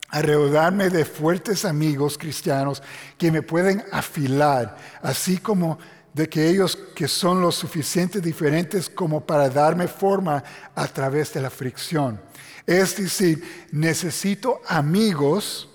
a 0.10 0.21
rodearme 0.21 0.89
de 0.89 1.06
fuertes 1.06 1.63
amigos 1.63 2.17
cristianos 2.17 2.84
que 3.17 3.32
me 3.32 3.41
pueden 3.41 3.82
afilar, 3.93 4.75
así 5.02 5.38
como 5.38 5.80
de 6.13 6.28
que 6.28 6.49
ellos 6.49 6.78
que 6.93 7.08
son 7.08 7.39
lo 7.39 7.54
suficiente 7.54 8.19
diferentes 8.19 8.89
como 8.89 9.25
para 9.25 9.49
darme 9.49 9.88
forma 9.88 10.43
a 10.75 10.86
través 10.88 11.32
de 11.32 11.39
la 11.39 11.49
fricción. 11.49 12.19
Es 12.67 12.97
decir, 12.97 13.67
necesito 13.71 14.60
amigos 14.67 15.69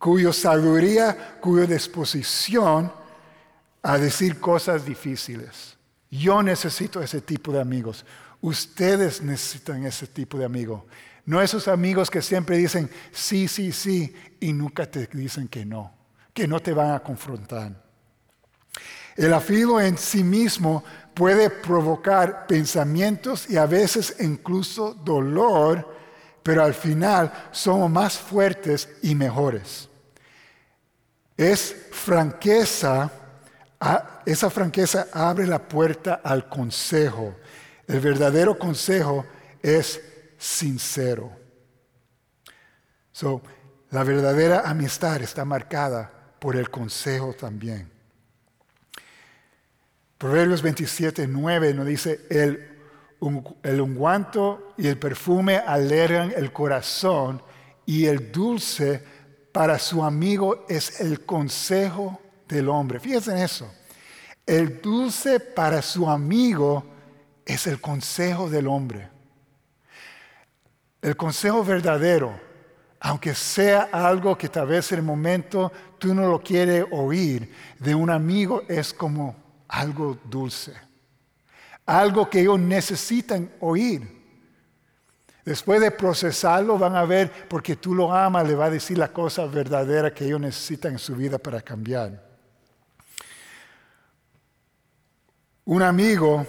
cuya 0.00 0.32
sabiduría, 0.32 1.38
cuya 1.40 1.64
disposición 1.66 2.92
a 3.84 3.98
decir 3.98 4.40
cosas 4.40 4.84
difíciles. 4.84 5.76
Yo 6.10 6.42
necesito 6.42 7.00
ese 7.00 7.20
tipo 7.20 7.52
de 7.52 7.60
amigos. 7.60 8.04
Ustedes 8.40 9.20
necesitan 9.20 9.84
ese 9.84 10.06
tipo 10.06 10.38
de 10.38 10.44
amigo. 10.44 10.86
No 11.24 11.42
esos 11.42 11.68
amigos 11.68 12.10
que 12.10 12.22
siempre 12.22 12.56
dicen 12.56 12.88
sí, 13.12 13.48
sí, 13.48 13.72
sí 13.72 14.14
y 14.40 14.52
nunca 14.52 14.86
te 14.86 15.06
dicen 15.06 15.48
que 15.48 15.64
no, 15.64 15.92
que 16.32 16.46
no 16.46 16.60
te 16.60 16.72
van 16.72 16.92
a 16.92 17.00
confrontar. 17.00 17.84
El 19.16 19.34
afilo 19.34 19.80
en 19.80 19.98
sí 19.98 20.22
mismo 20.22 20.84
puede 21.12 21.50
provocar 21.50 22.46
pensamientos 22.46 23.50
y 23.50 23.56
a 23.56 23.66
veces 23.66 24.16
incluso 24.20 24.94
dolor, 24.94 25.96
pero 26.42 26.62
al 26.62 26.72
final 26.72 27.32
somos 27.50 27.90
más 27.90 28.16
fuertes 28.16 28.88
y 29.02 29.16
mejores. 29.16 29.88
Es 31.36 31.76
franqueza, 31.90 33.10
esa 34.24 34.48
franqueza 34.48 35.08
abre 35.12 35.46
la 35.46 35.58
puerta 35.58 36.20
al 36.22 36.48
consejo 36.48 37.34
el 37.88 38.00
verdadero 38.00 38.58
consejo 38.58 39.26
es 39.62 40.00
sincero. 40.36 41.32
So, 43.10 43.42
la 43.90 44.04
verdadera 44.04 44.68
amistad 44.68 45.20
está 45.22 45.44
marcada 45.44 46.10
por 46.38 46.54
el 46.54 46.70
consejo 46.70 47.32
también. 47.32 47.90
Proverbios 50.18 50.62
27, 50.62 51.26
9 51.26 51.74
nos 51.74 51.86
dice, 51.86 52.26
el, 52.28 52.78
el 53.62 53.80
unguanto 53.80 54.74
y 54.76 54.86
el 54.86 54.98
perfume 54.98 55.56
alegran 55.56 56.32
el 56.36 56.52
corazón 56.52 57.42
y 57.86 58.04
el 58.04 58.30
dulce 58.30 59.02
para 59.50 59.78
su 59.78 60.04
amigo 60.04 60.66
es 60.68 61.00
el 61.00 61.24
consejo 61.24 62.20
del 62.46 62.68
hombre. 62.68 63.00
Fíjense 63.00 63.30
en 63.30 63.38
eso. 63.38 63.72
El 64.44 64.80
dulce 64.82 65.40
para 65.40 65.80
su 65.82 66.08
amigo 66.08 66.97
es 67.48 67.66
el 67.66 67.80
consejo 67.80 68.50
del 68.50 68.68
hombre. 68.68 69.08
El 71.00 71.16
consejo 71.16 71.64
verdadero, 71.64 72.38
aunque 73.00 73.34
sea 73.34 73.88
algo 73.90 74.36
que 74.36 74.50
tal 74.50 74.66
vez 74.66 74.92
en 74.92 74.98
el 74.98 75.04
momento 75.04 75.72
tú 75.98 76.14
no 76.14 76.28
lo 76.28 76.42
quieres 76.42 76.84
oír, 76.90 77.50
de 77.78 77.94
un 77.94 78.10
amigo 78.10 78.62
es 78.68 78.92
como 78.92 79.34
algo 79.66 80.18
dulce. 80.24 80.74
Algo 81.86 82.28
que 82.28 82.40
ellos 82.40 82.60
necesitan 82.60 83.50
oír. 83.60 84.16
Después 85.42 85.80
de 85.80 85.90
procesarlo 85.90 86.76
van 86.76 86.96
a 86.96 87.06
ver, 87.06 87.48
porque 87.48 87.76
tú 87.76 87.94
lo 87.94 88.12
amas, 88.12 88.46
le 88.46 88.54
va 88.54 88.66
a 88.66 88.70
decir 88.70 88.98
la 88.98 89.10
cosa 89.10 89.46
verdadera 89.46 90.12
que 90.12 90.26
ellos 90.26 90.40
necesitan 90.40 90.92
en 90.92 90.98
su 90.98 91.16
vida 91.16 91.38
para 91.38 91.62
cambiar. 91.62 92.22
Un 95.64 95.82
amigo 95.82 96.46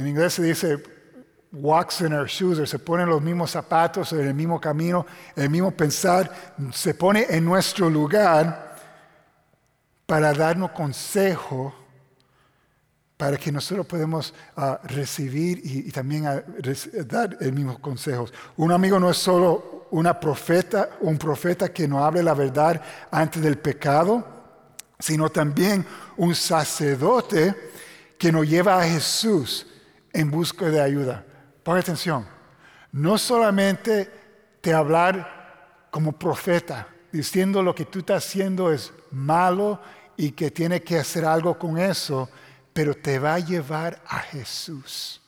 en 0.00 0.08
inglés 0.08 0.34
se 0.34 0.42
dice 0.42 0.82
walks 1.52 2.00
in 2.00 2.14
our 2.14 2.26
shoes, 2.26 2.68
se 2.68 2.78
ponen 2.78 3.08
los 3.08 3.20
mismos 3.20 3.50
zapatos, 3.50 4.12
en 4.12 4.26
el 4.26 4.34
mismo 4.34 4.58
camino, 4.60 5.06
el 5.36 5.50
mismo 5.50 5.70
pensar, 5.72 6.54
se 6.72 6.94
pone 6.94 7.26
en 7.28 7.44
nuestro 7.44 7.90
lugar 7.90 8.76
para 10.06 10.32
darnos 10.32 10.70
consejo 10.70 11.74
para 13.16 13.36
que 13.36 13.52
nosotros 13.52 13.86
podamos 13.86 14.32
ah, 14.56 14.80
recibir 14.84 15.60
y, 15.62 15.90
también 15.90 16.26
ah, 16.26 16.42
dar 17.04 17.36
el 17.40 17.52
mismo 17.52 17.78
consejos. 17.78 18.32
Un 18.56 18.72
amigo 18.72 18.98
no 18.98 19.10
es 19.10 19.18
solo 19.18 19.88
una 19.90 20.18
profeta, 20.18 20.88
un 21.00 21.18
profeta 21.18 21.70
que 21.70 21.86
nos 21.86 22.02
hable 22.02 22.22
la 22.22 22.32
verdad 22.32 22.80
antes 23.10 23.42
del 23.42 23.58
pecado, 23.58 24.26
sino 24.98 25.28
también 25.28 25.84
un 26.16 26.34
sacerdote 26.34 27.54
que 28.16 28.32
nos 28.32 28.48
lleva 28.48 28.80
a 28.80 28.84
Jesús 28.84 29.66
en 30.12 30.30
busca 30.30 30.66
de 30.66 30.80
ayuda. 30.80 31.24
Pon 31.62 31.78
atención. 31.78 32.26
No 32.92 33.18
solamente 33.18 34.10
te 34.60 34.74
hablar 34.74 35.88
como 35.90 36.12
profeta, 36.12 36.88
diciendo 37.12 37.62
lo 37.62 37.74
que 37.74 37.84
tú 37.84 38.00
estás 38.00 38.26
haciendo 38.26 38.72
es 38.72 38.92
malo 39.10 39.80
y 40.16 40.32
que 40.32 40.50
tiene 40.50 40.82
que 40.82 40.98
hacer 40.98 41.24
algo 41.24 41.58
con 41.58 41.78
eso, 41.78 42.28
pero 42.72 42.94
te 42.94 43.18
va 43.18 43.34
a 43.34 43.38
llevar 43.38 44.00
a 44.06 44.18
Jesús. 44.18 45.20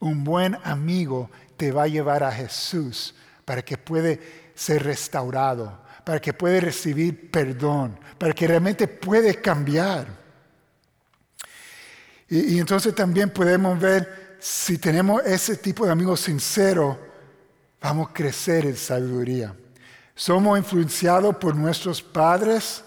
Un 0.00 0.24
buen 0.24 0.56
amigo 0.64 1.30
te 1.56 1.72
va 1.72 1.84
a 1.84 1.88
llevar 1.88 2.22
a 2.22 2.32
Jesús 2.32 3.14
para 3.44 3.62
que 3.62 3.76
pueda 3.76 4.18
ser 4.54 4.82
restaurado, 4.82 5.80
para 6.04 6.20
que 6.20 6.32
pueda 6.32 6.60
recibir 6.60 7.30
perdón, 7.30 7.98
para 8.18 8.32
que 8.32 8.46
realmente 8.46 8.88
puede 8.88 9.40
cambiar. 9.40 10.23
Y, 12.36 12.58
entonces 12.58 12.92
también 12.96 13.30
podemos 13.30 13.78
ver 13.78 14.36
si 14.40 14.76
tenemos 14.76 15.22
ese 15.24 15.56
tipo 15.56 15.86
de 15.86 15.92
amigos 15.92 16.18
sinceros, 16.18 16.96
vamos 17.80 18.10
a 18.10 18.12
crecer 18.12 18.66
en 18.66 18.76
sabiduría. 18.76 19.54
Somos 20.16 20.58
influenciados 20.58 21.36
por 21.36 21.54
nuestros 21.54 22.02
padres 22.02 22.82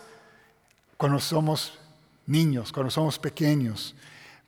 cuando 0.98 1.18
somos 1.20 1.80
niños, 2.26 2.74
cuando 2.74 2.92
somos 2.92 3.18
pequeños, 3.18 3.96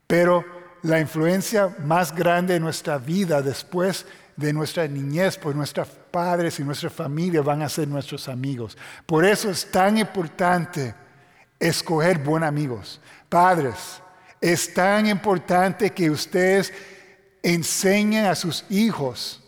pero 0.05 0.43
la 0.81 0.99
influencia 0.99 1.73
más 1.79 2.13
grande 2.13 2.57
en 2.57 2.63
nuestra 2.63 2.97
vida 2.97 3.41
después 3.41 4.05
de 4.35 4.51
nuestra 4.51 4.85
niñez, 4.85 5.37
por 5.37 5.55
nuestros 5.55 5.87
padres 6.11 6.59
y 6.59 6.63
nuestra 6.63 6.89
familia 6.89 7.41
van 7.41 7.61
a 7.61 7.69
ser 7.69 7.87
nuestros 7.87 8.27
amigos. 8.27 8.77
Por 9.05 9.23
eso 9.23 9.49
es 9.49 9.71
tan 9.71 9.97
importante 9.97 10.93
escoger 11.57 12.19
buenos 12.19 12.49
amigos. 12.49 12.99
Padres, 13.29 14.01
es 14.41 14.73
tan 14.73 15.07
importante 15.07 15.89
que 15.91 16.09
ustedes 16.09 16.73
enseñen 17.43 18.25
a 18.25 18.35
sus 18.35 18.65
hijos 18.69 19.41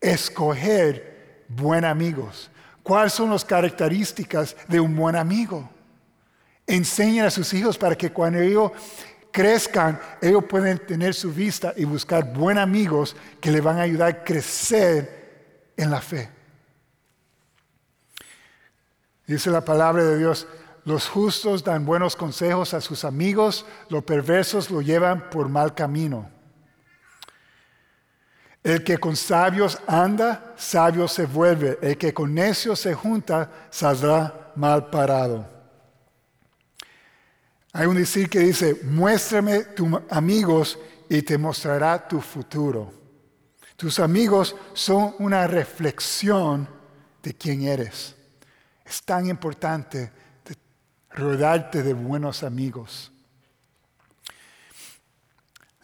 escoger 0.00 1.44
buenos 1.48 1.90
amigos. 1.90 2.50
¿Cuáles 2.82 3.12
son 3.12 3.30
las 3.30 3.44
características 3.44 4.56
de 4.68 4.80
un 4.80 4.94
buen 4.96 5.16
amigo? 5.16 5.68
Enseñen 6.66 7.24
a 7.24 7.30
sus 7.30 7.52
hijos 7.52 7.76
para 7.76 7.96
que 7.96 8.10
cuando 8.10 8.40
ellos 8.40 8.72
crezcan, 9.30 10.00
ellos 10.20 10.44
pueden 10.48 10.78
tener 10.78 11.14
su 11.14 11.32
vista 11.32 11.72
y 11.76 11.84
buscar 11.84 12.32
buenos 12.32 12.62
amigos 12.62 13.16
que 13.40 13.50
le 13.50 13.60
van 13.60 13.78
a 13.78 13.82
ayudar 13.82 14.08
a 14.08 14.24
crecer 14.24 15.72
en 15.76 15.90
la 15.90 16.00
fe. 16.00 16.28
Dice 19.26 19.50
la 19.50 19.64
palabra 19.64 20.02
de 20.02 20.18
Dios, 20.18 20.46
los 20.84 21.08
justos 21.08 21.62
dan 21.62 21.84
buenos 21.84 22.16
consejos 22.16 22.74
a 22.74 22.80
sus 22.80 23.04
amigos, 23.04 23.66
los 23.88 24.02
perversos 24.04 24.70
lo 24.70 24.80
llevan 24.80 25.28
por 25.30 25.48
mal 25.48 25.74
camino. 25.74 26.30
El 28.62 28.84
que 28.84 28.98
con 28.98 29.16
sabios 29.16 29.78
anda, 29.86 30.54
sabio 30.56 31.08
se 31.08 31.26
vuelve. 31.26 31.78
El 31.80 31.96
que 31.96 32.12
con 32.12 32.34
necios 32.34 32.80
se 32.80 32.94
junta, 32.94 33.50
saldrá 33.70 34.52
mal 34.54 34.90
parado. 34.90 35.48
Hay 37.72 37.86
un 37.86 37.96
decir 37.96 38.28
que 38.28 38.40
dice, 38.40 38.80
muéstrame 38.84 39.60
tus 39.60 39.88
amigos 40.10 40.78
y 41.08 41.22
te 41.22 41.38
mostrará 41.38 42.06
tu 42.06 42.20
futuro. 42.20 42.92
Tus 43.76 43.98
amigos 43.98 44.54
son 44.74 45.14
una 45.20 45.46
reflexión 45.46 46.68
de 47.22 47.34
quién 47.34 47.62
eres. 47.62 48.14
Es 48.84 49.02
tan 49.02 49.26
importante 49.26 50.10
rodearte 51.12 51.82
de 51.82 51.94
buenos 51.94 52.42
amigos. 52.42 53.12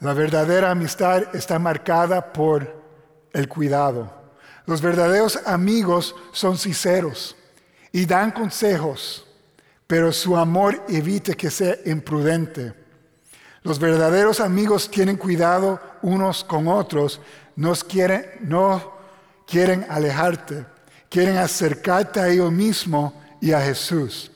La 0.00 0.12
verdadera 0.12 0.70
amistad 0.70 1.34
está 1.34 1.58
marcada 1.58 2.32
por 2.32 2.84
el 3.32 3.48
cuidado. 3.48 4.12
Los 4.66 4.80
verdaderos 4.80 5.40
amigos 5.46 6.14
son 6.32 6.58
sinceros 6.58 7.36
y 7.92 8.04
dan 8.04 8.30
consejos 8.30 9.26
pero 9.86 10.12
su 10.12 10.36
amor 10.36 10.84
evite 10.88 11.34
que 11.34 11.50
sea 11.50 11.76
imprudente. 11.84 12.74
Los 13.62 13.78
verdaderos 13.78 14.40
amigos 14.40 14.90
tienen 14.90 15.16
cuidado 15.16 15.80
unos 16.02 16.44
con 16.44 16.68
otros, 16.68 17.20
quieren, 17.88 18.26
no 18.40 18.96
quieren 19.46 19.86
alejarte, 19.88 20.66
quieren 21.08 21.36
acercarte 21.36 22.20
a 22.20 22.28
ellos 22.28 22.50
mismos 22.52 23.12
y 23.40 23.52
a 23.52 23.60
Jesús. 23.60 24.30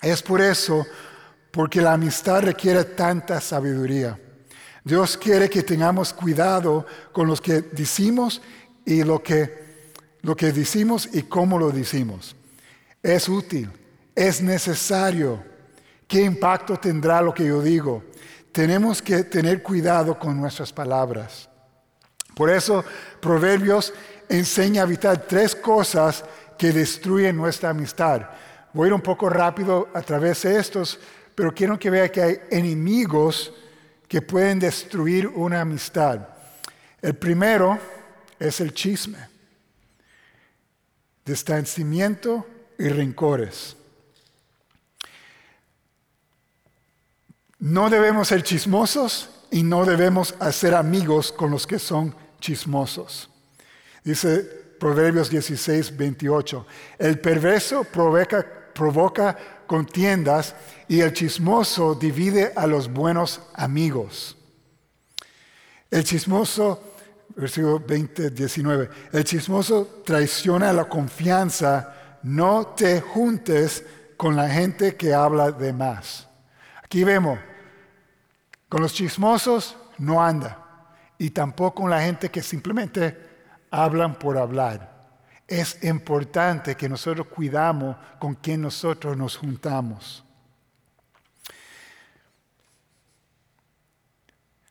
Es 0.00 0.22
por 0.22 0.40
eso, 0.40 0.86
porque 1.50 1.80
la 1.80 1.94
amistad 1.94 2.42
requiere 2.42 2.84
tanta 2.84 3.40
sabiduría. 3.40 4.18
Dios 4.84 5.16
quiere 5.16 5.50
que 5.50 5.62
tengamos 5.62 6.12
cuidado 6.12 6.86
con 7.12 7.26
lo 7.26 7.36
que 7.36 7.62
decimos 7.62 8.40
y 8.84 9.02
lo 9.02 9.22
que, 9.22 9.92
lo 10.22 10.34
que 10.36 10.52
decimos 10.52 11.08
y 11.12 11.22
cómo 11.22 11.58
lo 11.58 11.70
decimos. 11.70 12.34
Es 13.02 13.28
útil 13.28 13.70
es 14.18 14.42
necesario. 14.42 15.44
¿Qué 16.08 16.22
impacto 16.22 16.76
tendrá 16.76 17.22
lo 17.22 17.32
que 17.32 17.46
yo 17.46 17.62
digo? 17.62 18.02
Tenemos 18.50 19.00
que 19.00 19.22
tener 19.22 19.62
cuidado 19.62 20.18
con 20.18 20.40
nuestras 20.40 20.72
palabras. 20.72 21.48
Por 22.34 22.50
eso 22.50 22.84
Proverbios 23.20 23.94
enseña 24.28 24.82
a 24.82 24.86
evitar 24.86 25.18
tres 25.18 25.54
cosas 25.54 26.24
que 26.58 26.72
destruyen 26.72 27.36
nuestra 27.36 27.70
amistad. 27.70 28.22
Voy 28.78 28.86
a 28.86 28.90
ir 28.90 28.94
un 28.94 29.00
poco 29.00 29.28
rápido 29.28 29.88
a 29.92 30.02
través 30.02 30.42
de 30.42 30.56
estos, 30.56 31.00
pero 31.34 31.52
quiero 31.52 31.76
que 31.76 31.90
vea 31.90 32.12
que 32.12 32.22
hay 32.22 32.38
enemigos 32.48 33.52
que 34.06 34.22
pueden 34.22 34.60
destruir 34.60 35.26
una 35.26 35.62
amistad. 35.62 36.28
El 37.02 37.14
primero 37.14 37.76
es 38.38 38.60
el 38.60 38.72
chisme, 38.72 39.18
distanciamiento 41.24 42.46
y 42.78 42.88
rencores. 42.88 43.76
No 47.58 47.90
debemos 47.90 48.28
ser 48.28 48.44
chismosos 48.44 49.28
y 49.50 49.64
no 49.64 49.84
debemos 49.84 50.36
hacer 50.38 50.76
amigos 50.76 51.32
con 51.32 51.50
los 51.50 51.66
que 51.66 51.80
son 51.80 52.14
chismosos. 52.38 53.28
Dice 54.04 54.68
Proverbios 54.78 55.30
16, 55.30 55.96
28. 55.96 56.66
El 57.00 57.18
perverso 57.18 57.82
provoca, 57.82 58.57
provoca 58.78 59.36
contiendas 59.66 60.54
y 60.86 61.00
el 61.00 61.12
chismoso 61.12 61.96
divide 61.96 62.52
a 62.54 62.66
los 62.68 62.90
buenos 62.90 63.42
amigos. 63.54 64.36
El 65.90 66.04
chismoso, 66.04 66.94
versículo 67.34 67.80
20, 67.80 68.30
19, 68.30 68.90
el 69.12 69.24
chismoso 69.24 70.02
traiciona 70.04 70.72
la 70.72 70.84
confianza, 70.84 72.20
no 72.22 72.68
te 72.68 73.00
juntes 73.00 73.84
con 74.16 74.36
la 74.36 74.48
gente 74.48 74.94
que 74.94 75.12
habla 75.12 75.50
de 75.50 75.72
más. 75.72 76.28
Aquí 76.82 77.02
vemos, 77.02 77.38
con 78.68 78.80
los 78.80 78.94
chismosos 78.94 79.76
no 79.98 80.22
anda. 80.22 80.64
Y 81.18 81.30
tampoco 81.30 81.82
con 81.82 81.90
la 81.90 82.00
gente 82.00 82.30
que 82.30 82.42
simplemente 82.42 83.18
hablan 83.72 84.14
por 84.14 84.38
hablar. 84.38 84.97
Es 85.48 85.82
importante 85.82 86.76
que 86.76 86.90
nosotros 86.90 87.26
cuidamos 87.28 87.96
con 88.18 88.34
quien 88.34 88.60
nosotros 88.60 89.16
nos 89.16 89.38
juntamos. 89.38 90.22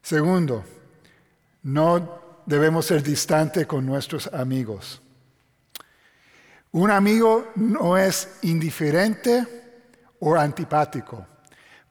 Segundo, 0.03 0.63
no 1.63 2.41
debemos 2.45 2.85
ser 2.85 3.01
distantes 3.01 3.65
con 3.65 3.85
nuestros 3.85 4.27
amigos. 4.27 5.01
Un 6.71 6.91
amigo 6.91 7.51
no 7.55 7.97
es 7.97 8.37
indiferente 8.43 9.45
o 10.19 10.35
antipático. 10.35 11.25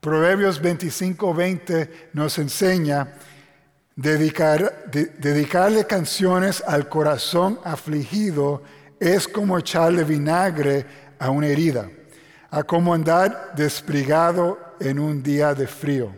Proverbios 0.01 0.61
25, 0.63 1.35
20 1.35 2.11
nos 2.13 2.39
enseña 2.39 3.15
dedicar, 3.97 4.85
dedicarle 4.91 5.87
canciones 5.87 6.63
al 6.67 6.89
corazón 6.89 7.59
afligido 7.65 8.63
es 9.01 9.27
como 9.27 9.59
echarle 9.59 10.05
vinagre 10.05 10.87
a 11.19 11.31
una 11.31 11.49
herida, 11.49 11.91
a 12.51 12.63
como 12.63 12.95
andar 12.95 13.53
desprigado 13.57 14.59
en 14.79 14.99
un 14.99 15.23
día 15.23 15.55
de 15.55 15.67
frío. 15.67 16.15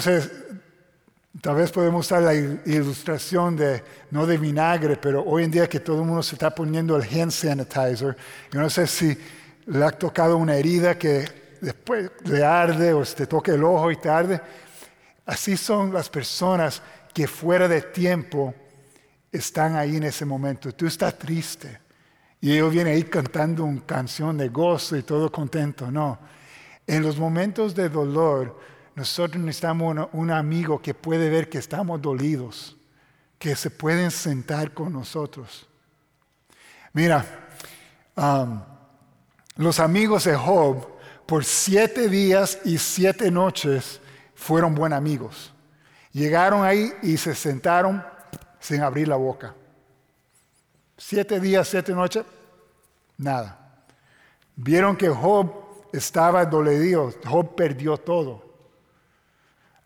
Sé, 0.00 0.28
tal 1.40 1.56
vez 1.56 1.70
podemos 1.70 2.06
usar 2.06 2.22
la 2.22 2.34
ilustración 2.34 3.56
de, 3.56 3.82
no 4.10 4.26
de 4.26 4.38
vinagre, 4.38 4.96
pero 4.96 5.22
hoy 5.22 5.44
en 5.44 5.50
día 5.50 5.68
que 5.68 5.80
todo 5.80 6.00
el 6.00 6.06
mundo 6.06 6.22
se 6.22 6.34
está 6.34 6.52
poniendo 6.52 6.96
el 6.96 7.02
hand 7.02 7.30
sanitizer, 7.30 8.16
yo 8.50 8.60
no 8.60 8.70
sé 8.70 8.86
si 8.86 9.16
le 9.66 9.84
ha 9.84 9.90
tocado 9.90 10.38
una 10.38 10.56
herida 10.56 10.98
que 10.98 11.58
después 11.60 12.10
le 12.24 12.44
arde 12.44 12.92
o 12.92 13.02
te 13.02 13.26
toca 13.26 13.52
el 13.52 13.62
ojo 13.62 13.90
y 13.90 13.96
te 13.96 14.08
arde. 14.08 14.40
Así 15.28 15.58
son 15.58 15.92
las 15.92 16.08
personas 16.08 16.80
que 17.12 17.28
fuera 17.28 17.68
de 17.68 17.82
tiempo 17.82 18.54
están 19.30 19.76
ahí 19.76 19.96
en 19.96 20.04
ese 20.04 20.24
momento. 20.24 20.72
Tú 20.72 20.86
estás 20.86 21.18
triste 21.18 21.80
y 22.40 22.52
ellos 22.52 22.72
vienen 22.72 22.94
ahí 22.94 23.02
cantando 23.02 23.64
una 23.64 23.84
canción 23.84 24.38
de 24.38 24.48
gozo 24.48 24.96
y 24.96 25.02
todo 25.02 25.30
contento. 25.30 25.90
No, 25.90 26.18
en 26.86 27.02
los 27.02 27.18
momentos 27.18 27.74
de 27.74 27.90
dolor 27.90 28.58
nosotros 28.94 29.44
necesitamos 29.44 30.08
un 30.14 30.30
amigo 30.30 30.80
que 30.80 30.94
puede 30.94 31.28
ver 31.28 31.50
que 31.50 31.58
estamos 31.58 32.00
dolidos, 32.00 32.78
que 33.38 33.54
se 33.54 33.68
pueden 33.68 34.10
sentar 34.10 34.72
con 34.72 34.94
nosotros. 34.94 35.68
Mira, 36.94 37.50
um, 38.16 38.62
los 39.56 39.78
amigos 39.78 40.24
de 40.24 40.34
Job, 40.34 40.88
por 41.26 41.44
siete 41.44 42.08
días 42.08 42.60
y 42.64 42.78
siete 42.78 43.30
noches 43.30 44.00
fueron 44.38 44.74
buenos 44.74 44.96
amigos. 44.96 45.52
Llegaron 46.12 46.64
ahí 46.64 46.92
y 47.02 47.16
se 47.16 47.34
sentaron 47.34 48.04
sin 48.60 48.82
abrir 48.82 49.08
la 49.08 49.16
boca. 49.16 49.54
Siete 50.96 51.40
días, 51.40 51.66
siete 51.68 51.92
noches, 51.92 52.24
nada. 53.16 53.84
Vieron 54.54 54.96
que 54.96 55.08
Job 55.08 55.52
estaba 55.92 56.44
dolorido, 56.46 57.12
Job 57.26 57.56
perdió 57.56 57.96
todo. 57.96 58.44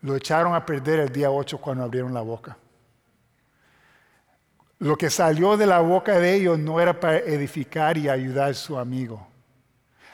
Lo 0.01 0.15
echaron 0.15 0.53
a 0.53 0.65
perder 0.65 0.99
el 0.99 1.11
día 1.11 1.31
8 1.31 1.57
cuando 1.57 1.83
abrieron 1.83 2.13
la 2.13 2.21
boca. 2.21 2.55
Lo 4.79 4.95
que 4.95 5.09
salió 5.09 5.57
de 5.57 5.65
la 5.65 5.79
boca 5.79 6.19
de 6.19 6.35
ellos 6.35 6.59
no 6.59 6.79
era 6.79 6.99
para 6.99 7.17
edificar 7.19 7.97
y 7.97 8.07
ayudar 8.07 8.51
a 8.51 8.53
su 8.53 8.77
amigo. 8.77 9.25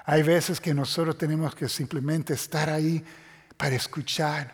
Hay 0.06 0.24
veces 0.24 0.62
que 0.62 0.74
nosotros 0.74 1.18
tenemos 1.18 1.54
que 1.56 1.68
simplemente 1.68 2.34
estar 2.34 2.70
ahí 2.70 3.04
para 3.60 3.76
escuchar, 3.76 4.53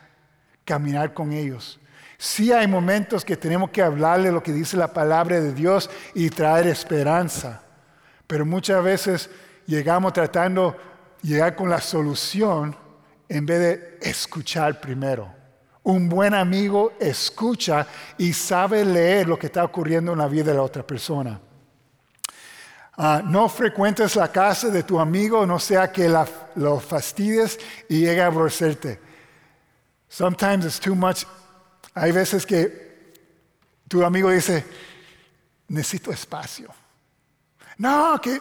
caminar 0.66 1.14
con 1.14 1.32
ellos. 1.32 1.80
Sí 2.18 2.52
hay 2.52 2.66
momentos 2.66 3.24
que 3.24 3.38
tenemos 3.38 3.70
que 3.70 3.84
hablarle 3.84 4.32
lo 4.32 4.42
que 4.42 4.52
dice 4.52 4.76
la 4.76 4.92
palabra 4.92 5.40
de 5.40 5.54
Dios 5.54 5.92
y 6.16 6.32
traer 6.32 6.66
esperanza, 6.66 7.62
pero 8.26 8.48
muchas 8.48 8.84
veces 8.84 9.30
llegamos 9.68 10.12
tratando 10.12 10.76
llegar 11.22 11.56
con 11.56 11.70
la 11.70 11.80
solución 11.82 12.76
en 13.30 13.46
vez 13.46 13.60
de 13.60 14.00
escuchar 14.02 14.82
primero. 14.82 15.32
Un 15.84 16.10
buen 16.10 16.34
amigo 16.34 16.94
escucha 17.00 17.86
y 18.18 18.34
sabe 18.34 18.84
leer 18.84 19.28
lo 19.28 19.38
que 19.38 19.46
está 19.46 19.64
ocurriendo 19.64 20.14
en 20.14 20.18
la 20.18 20.28
vida 20.28 20.46
de 20.46 20.56
la 20.56 20.64
otra 20.64 20.82
persona. 20.82 21.40
Ah, 22.98 23.22
no 23.24 23.50
frecuentes 23.50 24.16
la 24.16 24.32
casa 24.32 24.70
de 24.70 24.84
tu 24.84 25.00
amigo, 25.00 25.46
no 25.46 25.60
sea 25.60 25.92
que 25.92 26.08
lo 26.56 26.80
fastidies 26.80 27.60
y 27.90 28.00
llegue 28.00 28.22
a 28.22 28.28
aborrecerte. 28.28 29.00
Sometimes 30.08 30.66
it's 30.66 30.80
too 30.80 30.96
much. 30.96 31.26
Hay 31.94 32.12
veces 32.14 32.46
que 32.46 33.14
tu 33.90 34.04
amigo 34.04 34.30
dice, 34.30 34.64
necesito 35.68 36.12
espacio. 36.12 36.70
No, 37.78 38.20
que 38.22 38.40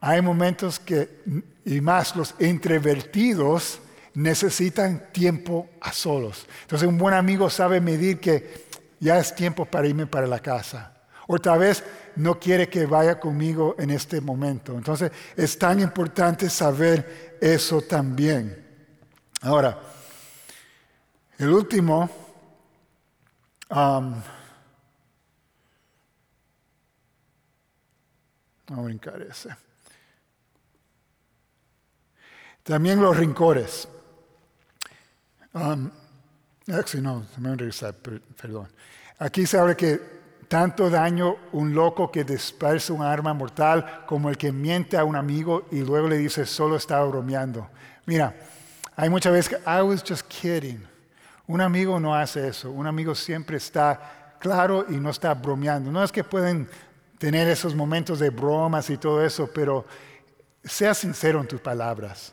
hay 0.00 0.22
momentos 0.22 0.78
que, 0.80 1.22
y 1.66 1.80
más 1.82 2.16
los 2.16 2.34
introvertidos, 2.40 3.80
necesitan 4.14 5.12
tiempo 5.12 5.68
a 5.80 5.92
solos. 5.92 6.46
Entonces 6.62 6.88
un 6.88 6.96
buen 6.96 7.14
amigo 7.14 7.50
sabe 7.50 7.80
medir 7.80 8.20
que 8.20 8.64
ya 9.00 9.18
es 9.18 9.34
tiempo 9.34 9.66
para 9.66 9.86
irme 9.86 10.06
para 10.06 10.26
la 10.26 10.40
casa. 10.40 10.94
O 11.26 11.38
tal 11.38 11.58
vez 11.58 11.84
no 12.16 12.38
quiere 12.38 12.68
que 12.68 12.86
vaya 12.86 13.18
conmigo 13.18 13.76
en 13.78 13.90
este 13.90 14.20
momento. 14.20 14.72
Entonces 14.72 15.10
es 15.36 15.58
tan 15.58 15.80
importante 15.80 16.48
saber 16.48 17.38
eso 17.40 17.82
también. 17.82 18.64
Ahora, 19.42 19.78
el 21.38 21.50
último, 21.50 22.10
um, 23.70 24.14
vamos 28.66 28.78
a 28.78 28.82
brincar 28.82 29.20
ese. 29.22 29.54
También 32.62 33.02
los 33.02 33.16
rincores. 33.16 33.86
Um, 35.52 35.90
actually, 36.72 37.02
no, 37.02 37.26
me 37.38 37.56
perdón. 37.56 38.68
Aquí 39.18 39.46
se 39.46 39.58
habla 39.58 39.76
que 39.76 40.23
tanto 40.54 40.88
daño 40.88 41.34
un 41.50 41.74
loco 41.74 42.12
que 42.12 42.22
dispersa 42.22 42.92
un 42.92 43.02
arma 43.02 43.34
mortal 43.34 44.04
como 44.06 44.30
el 44.30 44.38
que 44.38 44.52
miente 44.52 44.96
a 44.96 45.02
un 45.02 45.16
amigo 45.16 45.66
y 45.72 45.80
luego 45.80 46.06
le 46.06 46.16
dice 46.16 46.46
solo 46.46 46.76
estaba 46.76 47.04
bromeando. 47.06 47.68
Mira, 48.06 48.32
hay 48.94 49.10
muchas 49.10 49.32
veces 49.32 49.48
que 49.48 49.68
I 49.68 49.82
was 49.82 50.04
just 50.08 50.28
kidding. 50.28 50.86
Un 51.48 51.60
amigo 51.60 51.98
no 51.98 52.14
hace 52.14 52.46
eso. 52.46 52.70
Un 52.70 52.86
amigo 52.86 53.16
siempre 53.16 53.56
está 53.56 54.36
claro 54.38 54.86
y 54.88 54.92
no 54.92 55.10
está 55.10 55.34
bromeando. 55.34 55.90
No 55.90 56.04
es 56.04 56.12
que 56.12 56.22
pueden 56.22 56.68
tener 57.18 57.48
esos 57.48 57.74
momentos 57.74 58.20
de 58.20 58.30
bromas 58.30 58.88
y 58.90 58.96
todo 58.96 59.26
eso, 59.26 59.50
pero 59.52 59.84
sea 60.62 60.94
sincero 60.94 61.40
en 61.40 61.48
tus 61.48 61.60
palabras. 61.60 62.32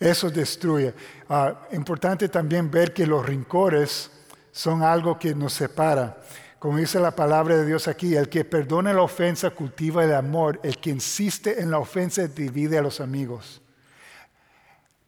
Eso 0.00 0.28
destruye. 0.30 0.92
Uh, 1.28 1.76
importante 1.76 2.28
también 2.28 2.68
ver 2.68 2.92
que 2.92 3.06
los 3.06 3.24
rincores 3.24 4.10
son 4.50 4.82
algo 4.82 5.16
que 5.16 5.32
nos 5.32 5.52
separa. 5.52 6.18
Como 6.62 6.78
dice 6.78 7.00
la 7.00 7.10
palabra 7.10 7.56
de 7.56 7.66
Dios 7.66 7.88
aquí, 7.88 8.14
el 8.14 8.28
que 8.28 8.44
perdona 8.44 8.92
la 8.92 9.02
ofensa 9.02 9.50
cultiva 9.50 10.04
el 10.04 10.14
amor, 10.14 10.60
el 10.62 10.78
que 10.78 10.90
insiste 10.90 11.60
en 11.60 11.72
la 11.72 11.80
ofensa 11.80 12.28
divide 12.28 12.78
a 12.78 12.82
los 12.82 13.00
amigos. 13.00 13.60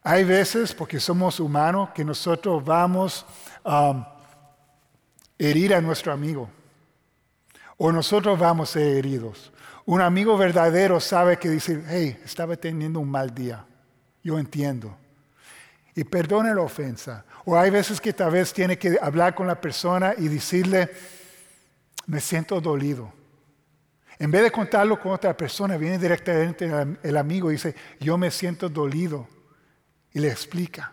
Hay 0.03 0.25
veces, 0.25 0.75
porque 0.75 0.99
somos 0.99 1.39
humanos, 1.39 1.91
que 1.95 2.05
nosotros 2.05 2.65
vamos 2.65 3.25
a 3.63 3.91
um, 3.91 4.05
herir 5.39 5.77
a 5.77 5.81
nuestro 5.81 6.13
amigo. 6.13 6.51
O 7.77 7.93
nosotros 7.93 8.37
vamos 8.37 8.71
a 8.71 8.73
ser 8.73 8.97
heridos. 8.97 9.53
Un 9.85 10.01
amigo 10.01 10.37
verdadero 10.37 10.99
sabe 10.99 11.37
que 11.37 11.51
dice, 11.51 11.85
hey, 11.87 12.21
estaba 12.25 12.57
teniendo 12.57 12.99
un 12.99 13.09
mal 13.09 13.33
día 13.33 13.65
yo 14.25 14.41
entiendo. 14.41 14.97
Y 15.95 16.03
perdone 16.03 16.53
la 16.53 16.63
ofensa. 16.63 17.25
O 17.45 17.57
hay 17.57 17.71
veces 17.71 18.01
que 18.01 18.13
tal 18.13 18.33
vez 18.33 18.53
tiene 18.53 18.77
que 18.77 18.99
hablar 19.01 19.37
con 19.37 19.47
la 19.47 19.61
persona 19.61 20.15
y 20.19 20.27
decirle, 20.27 20.91
me 22.07 22.21
siento 22.21 22.61
dolido. 22.61 23.13
En 24.19 24.31
vez 24.31 24.43
de 24.43 24.51
contarlo 24.51 25.01
con 25.01 25.13
otra 25.13 25.37
persona, 25.37 25.77
viene 25.77 25.99
directamente 25.99 26.71
el 27.03 27.17
amigo 27.17 27.51
y 27.51 27.55
dice, 27.55 27.75
yo 28.01 28.17
me 28.17 28.31
siento 28.31 28.69
dolido. 28.69 29.29
Y 30.13 30.21
le 30.21 30.29
explica. 30.29 30.93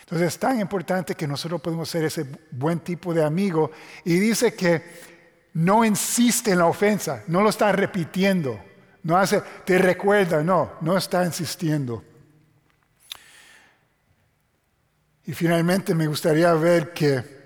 Entonces 0.00 0.28
es 0.28 0.38
tan 0.38 0.58
importante 0.58 1.14
que 1.14 1.28
nosotros 1.28 1.60
podemos 1.60 1.88
ser 1.88 2.04
ese 2.04 2.26
buen 2.50 2.80
tipo 2.80 3.14
de 3.14 3.22
amigo. 3.22 3.70
Y 4.04 4.18
dice 4.18 4.54
que 4.54 4.82
no 5.54 5.84
insiste 5.84 6.50
en 6.50 6.58
la 6.58 6.66
ofensa, 6.66 7.22
no 7.28 7.42
lo 7.42 7.50
está 7.50 7.70
repitiendo. 7.70 8.60
No 9.04 9.16
hace, 9.16 9.40
te 9.64 9.78
recuerda, 9.78 10.42
no, 10.42 10.72
no 10.80 10.96
está 10.96 11.24
insistiendo. 11.24 12.02
Y 15.24 15.32
finalmente 15.34 15.94
me 15.94 16.06
gustaría 16.06 16.52
ver 16.54 16.92
que 16.92 17.37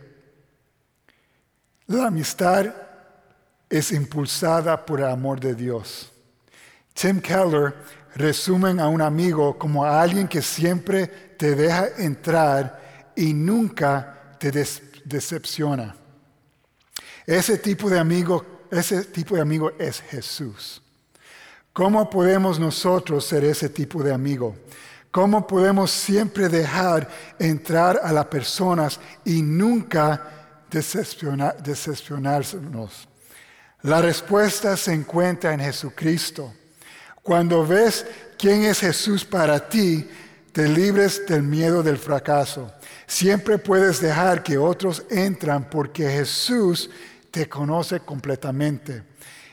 la 1.98 2.08
amistad 2.08 2.66
es 3.68 3.92
impulsada 3.92 4.84
por 4.84 5.00
el 5.00 5.06
amor 5.06 5.40
de 5.40 5.54
Dios. 5.54 6.10
Tim 6.92 7.20
Keller 7.20 7.74
resume 8.14 8.80
a 8.80 8.88
un 8.88 9.00
amigo 9.00 9.58
como 9.58 9.84
a 9.84 10.00
alguien 10.00 10.28
que 10.28 10.42
siempre 10.42 11.06
te 11.06 11.54
deja 11.54 11.88
entrar 11.98 13.12
y 13.16 13.32
nunca 13.32 14.36
te 14.38 14.50
decepciona. 15.04 15.96
Ese 17.26 17.58
tipo 17.58 17.88
de 17.88 17.98
amigo, 17.98 18.66
ese 18.70 19.04
tipo 19.04 19.36
de 19.36 19.40
amigo 19.40 19.72
es 19.78 20.00
Jesús. 20.00 20.82
¿Cómo 21.72 22.10
podemos 22.10 22.60
nosotros 22.60 23.24
ser 23.24 23.44
ese 23.44 23.70
tipo 23.70 24.02
de 24.02 24.12
amigo? 24.12 24.54
¿Cómo 25.10 25.46
podemos 25.46 25.90
siempre 25.90 26.48
dejar 26.48 27.08
entrar 27.38 28.00
a 28.02 28.12
las 28.12 28.26
personas 28.26 29.00
y 29.24 29.42
nunca 29.42 30.41
decepcionarnos? 30.72 33.08
La 33.82 34.00
respuesta 34.00 34.76
se 34.76 34.92
encuentra 34.92 35.52
en 35.52 35.60
Jesucristo. 35.60 36.52
Cuando 37.22 37.66
ves 37.66 38.06
quién 38.38 38.64
es 38.64 38.80
Jesús 38.80 39.24
para 39.24 39.68
ti, 39.68 40.08
te 40.52 40.68
libres 40.68 41.26
del 41.26 41.42
miedo 41.42 41.82
del 41.82 41.98
fracaso. 41.98 42.72
Siempre 43.06 43.58
puedes 43.58 44.00
dejar 44.00 44.42
que 44.42 44.58
otros 44.58 45.04
entran 45.10 45.68
porque 45.68 46.08
Jesús 46.08 46.90
te 47.30 47.48
conoce 47.48 48.00
completamente 48.00 49.02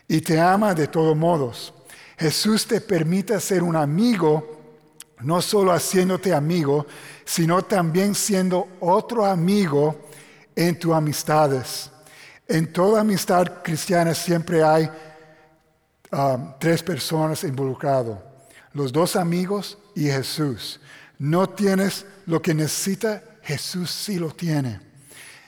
y 0.07 0.21
te 0.21 0.39
ama 0.39 0.73
de 0.73 0.87
todos 0.87 1.15
modos. 1.15 1.73
Jesús 2.17 2.67
te 2.67 2.81
permite 2.81 3.39
ser 3.39 3.63
un 3.63 3.75
amigo 3.75 4.59
no 5.21 5.41
solo 5.41 5.71
haciéndote 5.71 6.33
amigo, 6.33 6.85
sino 7.25 7.63
también 7.63 8.15
siendo 8.15 8.67
otro 8.79 9.25
amigo 9.25 10.08
en 10.59 10.77
tus 10.77 10.93
amistades. 10.93 11.89
En 12.45 12.73
toda 12.73 12.99
amistad 12.99 13.61
cristiana 13.63 14.13
siempre 14.13 14.61
hay 14.61 14.89
um, 16.11 16.53
tres 16.59 16.83
personas 16.83 17.45
involucradas, 17.45 18.19
los 18.73 18.91
dos 18.91 19.15
amigos 19.15 19.77
y 19.95 20.07
Jesús. 20.07 20.81
No 21.17 21.47
tienes 21.47 22.05
lo 22.25 22.41
que 22.41 22.53
necesita, 22.53 23.23
Jesús 23.41 23.89
sí 23.89 24.19
lo 24.19 24.31
tiene. 24.31 24.81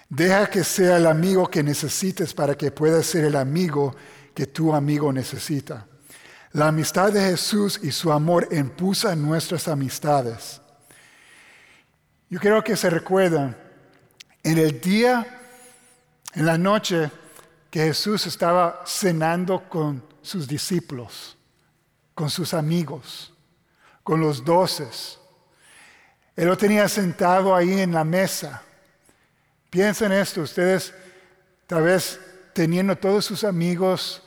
Deja 0.08 0.50
que 0.50 0.64
sea 0.64 0.96
el 0.96 1.06
amigo 1.06 1.50
que 1.50 1.62
necesites 1.62 2.34
para 2.34 2.56
que 2.56 2.72
pueda 2.72 3.04
ser 3.04 3.26
el 3.26 3.36
amigo 3.36 3.94
que 4.34 4.46
tu 4.46 4.74
amigo 4.74 5.12
necesita. 5.12 5.88
La 6.54 6.70
amistad 6.70 7.12
de 7.12 7.22
Jesús 7.22 7.82
y 7.84 7.92
su 7.92 8.14
amor 8.14 8.48
impulsa 8.52 9.14
nuestras 9.14 9.68
amistades. 9.68 10.62
Yo 12.30 12.40
quiero 12.40 12.64
que 12.64 12.78
se 12.78 12.90
recuerden, 12.90 13.58
en 14.44 14.58
el 14.58 14.82
día, 14.82 15.26
en 16.34 16.46
la 16.46 16.58
noche 16.58 17.12
que 17.70 17.86
Jesús 17.86 18.28
estaba 18.28 18.84
cenando 18.86 19.70
con 19.70 20.04
sus 20.22 20.48
discípulos, 20.48 21.38
con 22.14 22.30
sus 22.30 22.54
amigos, 22.54 23.34
con 24.04 24.20
los 24.20 24.44
doces. 24.44 25.20
Él 26.36 26.48
lo 26.48 26.58
tenía 26.58 26.88
sentado 26.90 27.56
ahí 27.56 27.80
en 27.80 27.94
la 27.94 28.04
mesa. 28.04 28.62
Piensen 29.70 30.12
esto, 30.12 30.42
ustedes 30.42 30.94
tal 31.68 31.84
vez 31.84 32.20
teniendo 32.54 32.96
todos 32.98 33.24
sus 33.24 33.44
amigos, 33.44 34.22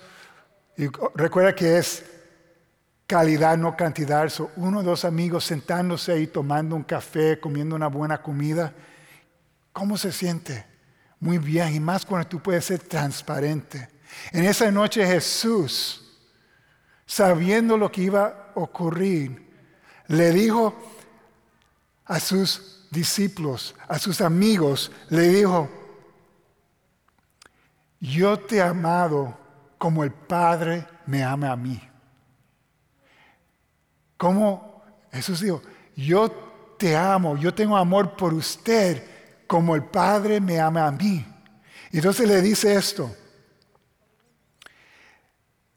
y 0.76 0.86
recuerda 1.14 1.54
que 1.54 1.78
es 1.78 2.04
calidad, 3.06 3.56
no 3.56 3.76
cantidad, 3.76 4.28
son 4.28 4.48
uno 4.56 4.80
o 4.80 4.82
dos 4.82 5.04
amigos 5.04 5.44
sentándose 5.44 6.12
ahí 6.12 6.26
tomando 6.26 6.74
un 6.74 6.82
café, 6.82 7.38
comiendo 7.38 7.76
una 7.76 7.88
buena 7.88 8.22
comida. 8.22 8.72
¿Cómo 9.74 9.98
se 9.98 10.12
siente? 10.12 10.64
Muy 11.18 11.38
bien, 11.38 11.74
y 11.74 11.80
más 11.80 12.06
cuando 12.06 12.28
tú 12.28 12.40
puedes 12.40 12.64
ser 12.64 12.78
transparente. 12.78 13.88
En 14.30 14.44
esa 14.44 14.70
noche 14.70 15.04
Jesús, 15.04 16.16
sabiendo 17.04 17.76
lo 17.76 17.90
que 17.90 18.02
iba 18.02 18.52
a 18.54 18.60
ocurrir, 18.60 19.52
le 20.06 20.30
dijo 20.30 20.72
a 22.04 22.20
sus 22.20 22.86
discípulos, 22.92 23.74
a 23.88 23.98
sus 23.98 24.20
amigos, 24.20 24.92
le 25.08 25.22
dijo, 25.22 25.68
yo 27.98 28.38
te 28.38 28.56
he 28.58 28.62
amado 28.62 29.36
como 29.76 30.04
el 30.04 30.12
Padre 30.12 30.86
me 31.06 31.24
ama 31.24 31.50
a 31.50 31.56
mí. 31.56 31.82
Como 34.16 34.84
Jesús 35.10 35.40
dijo, 35.40 35.60
yo 35.96 36.30
te 36.78 36.96
amo, 36.96 37.36
yo 37.36 37.52
tengo 37.52 37.76
amor 37.76 38.14
por 38.14 38.32
usted 38.32 39.13
como 39.46 39.74
el 39.74 39.84
Padre 39.84 40.40
me 40.40 40.60
ama 40.60 40.86
a 40.86 40.90
mí. 40.90 41.24
Y 41.90 41.98
entonces 41.98 42.26
le 42.26 42.40
dice 42.40 42.74
esto, 42.74 43.14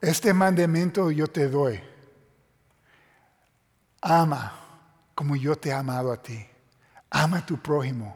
este 0.02 0.34
mandamiento 0.34 1.12
yo 1.12 1.28
te 1.28 1.48
doy, 1.48 1.80
ama 4.02 4.54
como 5.14 5.36
yo 5.36 5.56
te 5.56 5.70
he 5.70 5.74
amado 5.74 6.12
a 6.12 6.22
ti, 6.22 6.46
ama 7.10 7.40
a 7.40 7.46
tu 7.46 7.58
prójimo. 7.58 8.16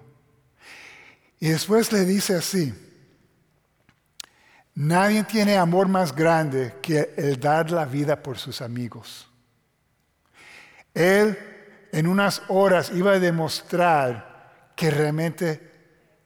Y 1.39 1.49
después 1.49 1.91
le 1.91 2.05
dice 2.05 2.35
así, 2.35 2.73
nadie 4.75 5.23
tiene 5.23 5.57
amor 5.57 5.87
más 5.87 6.15
grande 6.15 6.75
que 6.81 7.13
el 7.17 7.39
dar 7.39 7.71
la 7.71 7.85
vida 7.85 8.21
por 8.21 8.37
sus 8.37 8.61
amigos. 8.61 9.27
Él 10.93 11.37
en 11.91 12.07
unas 12.07 12.43
horas 12.47 12.91
iba 12.93 13.13
a 13.13 13.19
demostrar 13.19 14.30
que 14.81 14.89
realmente 14.89 15.61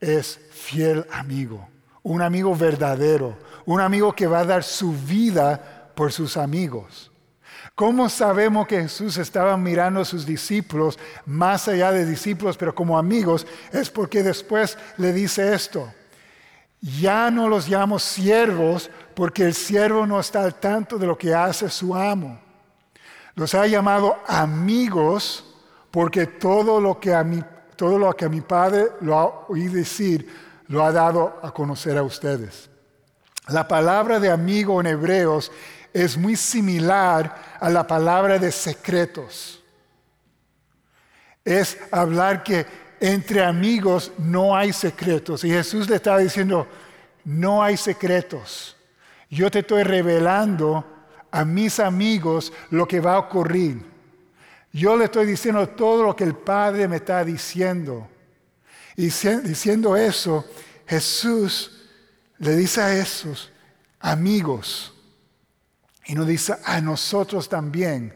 es 0.00 0.40
fiel 0.50 1.06
amigo, 1.12 1.68
un 2.02 2.22
amigo 2.22 2.56
verdadero, 2.56 3.36
un 3.66 3.82
amigo 3.82 4.14
que 4.14 4.26
va 4.26 4.38
a 4.38 4.44
dar 4.46 4.64
su 4.64 4.94
vida 4.94 5.92
por 5.94 6.10
sus 6.10 6.38
amigos. 6.38 7.12
¿Cómo 7.74 8.08
sabemos 8.08 8.66
que 8.66 8.80
Jesús 8.80 9.18
estaba 9.18 9.58
mirando 9.58 10.00
a 10.00 10.06
sus 10.06 10.24
discípulos 10.24 10.98
más 11.26 11.68
allá 11.68 11.92
de 11.92 12.06
discípulos, 12.06 12.56
pero 12.56 12.74
como 12.74 12.96
amigos? 12.96 13.46
Es 13.72 13.90
porque 13.90 14.22
después 14.22 14.78
le 14.96 15.12
dice 15.12 15.52
esto. 15.52 15.92
Ya 16.80 17.30
no 17.30 17.50
los 17.50 17.68
llamo 17.68 17.98
siervos 17.98 18.90
porque 19.14 19.42
el 19.42 19.52
siervo 19.52 20.06
no 20.06 20.18
está 20.18 20.42
al 20.42 20.54
tanto 20.54 20.96
de 20.96 21.06
lo 21.06 21.18
que 21.18 21.34
hace 21.34 21.68
su 21.68 21.94
amo. 21.94 22.40
Los 23.34 23.54
ha 23.54 23.66
llamado 23.66 24.16
amigos 24.26 25.44
porque 25.90 26.26
todo 26.26 26.80
lo 26.80 26.98
que 26.98 27.14
a 27.14 27.22
mi, 27.22 27.42
todo 27.76 27.98
lo 27.98 28.12
que 28.14 28.28
mi 28.28 28.40
padre 28.40 28.86
lo 29.00 29.18
ha 29.18 29.26
oído 29.48 29.74
decir, 29.74 30.28
lo 30.68 30.84
ha 30.84 30.92
dado 30.92 31.38
a 31.42 31.52
conocer 31.52 31.96
a 31.96 32.02
ustedes. 32.02 32.68
La 33.48 33.68
palabra 33.68 34.18
de 34.18 34.30
amigo 34.30 34.80
en 34.80 34.88
hebreos 34.88 35.52
es 35.92 36.16
muy 36.16 36.36
similar 36.36 37.56
a 37.60 37.70
la 37.70 37.86
palabra 37.86 38.38
de 38.38 38.50
secretos. 38.50 39.62
Es 41.44 41.78
hablar 41.92 42.42
que 42.42 42.66
entre 42.98 43.44
amigos 43.44 44.12
no 44.18 44.56
hay 44.56 44.72
secretos. 44.72 45.44
Y 45.44 45.50
Jesús 45.50 45.88
le 45.88 45.96
estaba 45.96 46.18
diciendo, 46.18 46.66
no 47.24 47.62
hay 47.62 47.76
secretos. 47.76 48.76
Yo 49.30 49.50
te 49.50 49.60
estoy 49.60 49.84
revelando 49.84 50.84
a 51.30 51.44
mis 51.44 51.78
amigos 51.80 52.52
lo 52.70 52.86
que 52.86 53.00
va 53.00 53.14
a 53.14 53.18
ocurrir. 53.18 53.95
Yo 54.76 54.94
le 54.94 55.06
estoy 55.06 55.24
diciendo 55.24 55.66
todo 55.70 56.02
lo 56.02 56.14
que 56.14 56.24
el 56.24 56.34
Padre 56.34 56.86
me 56.86 56.96
está 56.96 57.24
diciendo. 57.24 58.06
Y 58.94 59.04
diciendo 59.06 59.96
eso, 59.96 60.44
Jesús 60.86 61.88
le 62.36 62.54
dice 62.54 62.82
a 62.82 62.94
esos 62.94 63.50
amigos, 64.00 64.92
y 66.04 66.14
nos 66.14 66.26
dice 66.26 66.56
a 66.62 66.82
nosotros 66.82 67.48
también, 67.48 68.12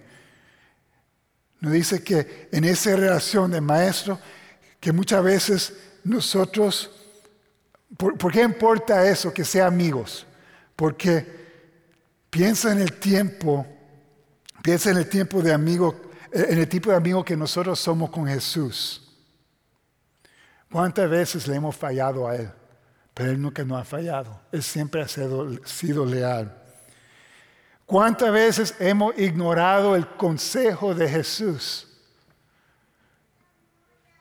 nos 1.61 1.73
dice 1.73 2.05
que 2.05 2.51
en 2.53 2.65
esa 2.65 2.95
relación 2.95 3.51
de 3.51 3.63
maestro, 3.63 4.19
que 4.81 4.93
muchas 4.93 5.25
veces 5.25 5.73
nosotros, 6.05 6.91
¿por, 7.97 8.31
qué 8.31 8.43
importa 8.43 9.09
eso, 9.09 9.33
que 9.33 9.47
sea 9.47 9.67
amigos? 9.67 10.27
Porque 10.77 11.27
piensa 12.29 12.71
en 12.71 12.81
el 12.81 12.93
tiempo, 12.99 13.67
piensa 14.63 14.91
en 14.91 14.99
el 14.99 15.09
tiempo 15.09 15.41
de 15.41 15.55
amigo, 15.55 16.10
en 16.33 16.59
el 16.59 16.69
tipo 16.69 16.91
de 16.91 16.97
amigo 16.97 17.25
que 17.25 17.37
nosotros 17.37 17.79
somos 17.79 18.11
con 18.11 18.27
Jesús. 18.27 19.07
¿Cuántas 20.71 21.11
veces 21.11 21.49
le 21.49 21.57
hemos 21.57 21.75
fallado 21.75 22.29
a 22.29 22.37
Él? 22.37 22.51
Pero 23.13 23.31
Él 23.33 23.43
nunca 23.43 23.65
nos 23.65 23.81
ha 23.81 23.85
fallado. 23.85 24.41
Él 24.53 24.63
siempre 24.63 25.03
ha 25.03 25.09
sido, 25.09 26.07
leal. 26.07 26.57
¿Cuántas 27.85 28.33
veces 28.33 28.75
hemos 28.79 29.19
ignorado 29.19 29.97
el 29.97 30.07
consejo 30.07 30.95
de 30.95 31.09
Jesús? 31.09 31.89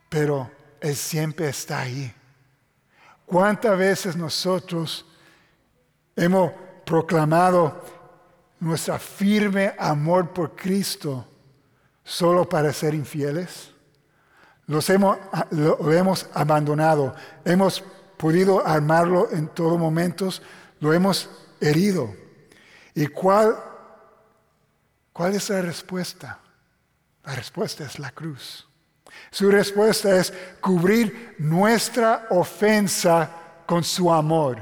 Pero 0.10 0.50
Él 0.82 0.96
siempre 0.96 1.50
está 1.50 1.82
ahí. 1.82 2.12
¿Cuántas 3.28 3.78
veces 3.78 4.16
nosotros 4.16 5.06
hemos 6.16 6.52
proclamado 6.84 7.86
nuestro 8.60 8.98
firme 8.98 9.76
amor 9.78 10.34
por 10.34 10.56
Cristo 10.56 11.29
solo 12.10 12.50
para 12.50 12.74
ser 12.74 12.96
infieles? 12.96 13.72
Los 14.66 14.90
hemos, 14.90 15.18
lo 15.52 15.94
hemos 15.94 16.28
abandonado, 16.34 17.16
hemos 17.46 17.84
podido 18.18 18.66
armarlo 18.66 19.30
en 19.32 19.48
todos 19.48 19.80
momentos, 19.80 20.42
lo 20.80 20.94
hemos 20.94 21.30
herido. 21.62 22.14
¿Y 22.96 23.08
cuál, 23.08 23.56
cuál 25.14 25.36
es 25.36 25.50
la 25.50 25.62
respuesta? 25.62 26.40
La 27.24 27.36
respuesta 27.36 27.86
es 27.86 28.00
la 28.00 28.12
cruz. 28.12 28.68
Su 29.32 29.52
respuesta 29.52 30.16
es 30.18 30.34
cubrir 30.62 31.36
nuestra 31.38 32.28
ofensa 32.32 33.30
con 33.66 33.84
su 33.84 34.12
amor. 34.12 34.60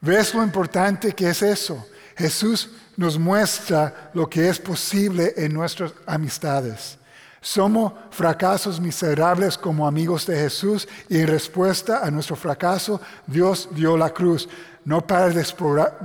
¿Ves 0.00 0.34
lo 0.34 0.42
importante 0.42 1.12
que 1.12 1.30
es 1.30 1.42
eso? 1.42 1.86
Jesús 2.16 2.70
nos 2.98 3.16
muestra 3.16 4.10
lo 4.12 4.28
que 4.28 4.48
es 4.48 4.58
posible 4.58 5.32
en 5.36 5.54
nuestras 5.54 5.92
amistades. 6.04 6.98
Somos 7.40 7.92
fracasos 8.10 8.80
miserables 8.80 9.56
como 9.56 9.86
amigos 9.86 10.26
de 10.26 10.36
Jesús 10.36 10.88
y 11.08 11.18
en 11.20 11.28
respuesta 11.28 12.04
a 12.04 12.10
nuestro 12.10 12.34
fracaso 12.34 13.00
Dios 13.24 13.68
dio 13.70 13.96
la 13.96 14.10
cruz, 14.10 14.48
no 14.84 15.06
para, 15.06 15.32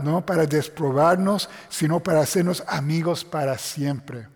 no 0.03 0.23
para 0.23 0.45
desprobarnos, 0.45 1.49
sino 1.67 1.99
para 1.99 2.21
hacernos 2.21 2.63
amigos 2.67 3.25
para 3.25 3.57
siempre. 3.57 4.27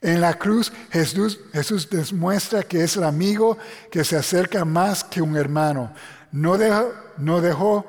En 0.00 0.22
la 0.22 0.38
cruz 0.38 0.72
Jesús, 0.90 1.38
Jesús 1.52 1.90
demuestra 1.90 2.62
que 2.62 2.82
es 2.82 2.96
el 2.96 3.04
amigo 3.04 3.58
que 3.90 4.04
se 4.04 4.16
acerca 4.16 4.64
más 4.64 5.04
que 5.04 5.20
un 5.20 5.36
hermano. 5.36 5.92
No 6.32 6.56
dejó, 6.56 6.94
no 7.18 7.42
dejó, 7.42 7.84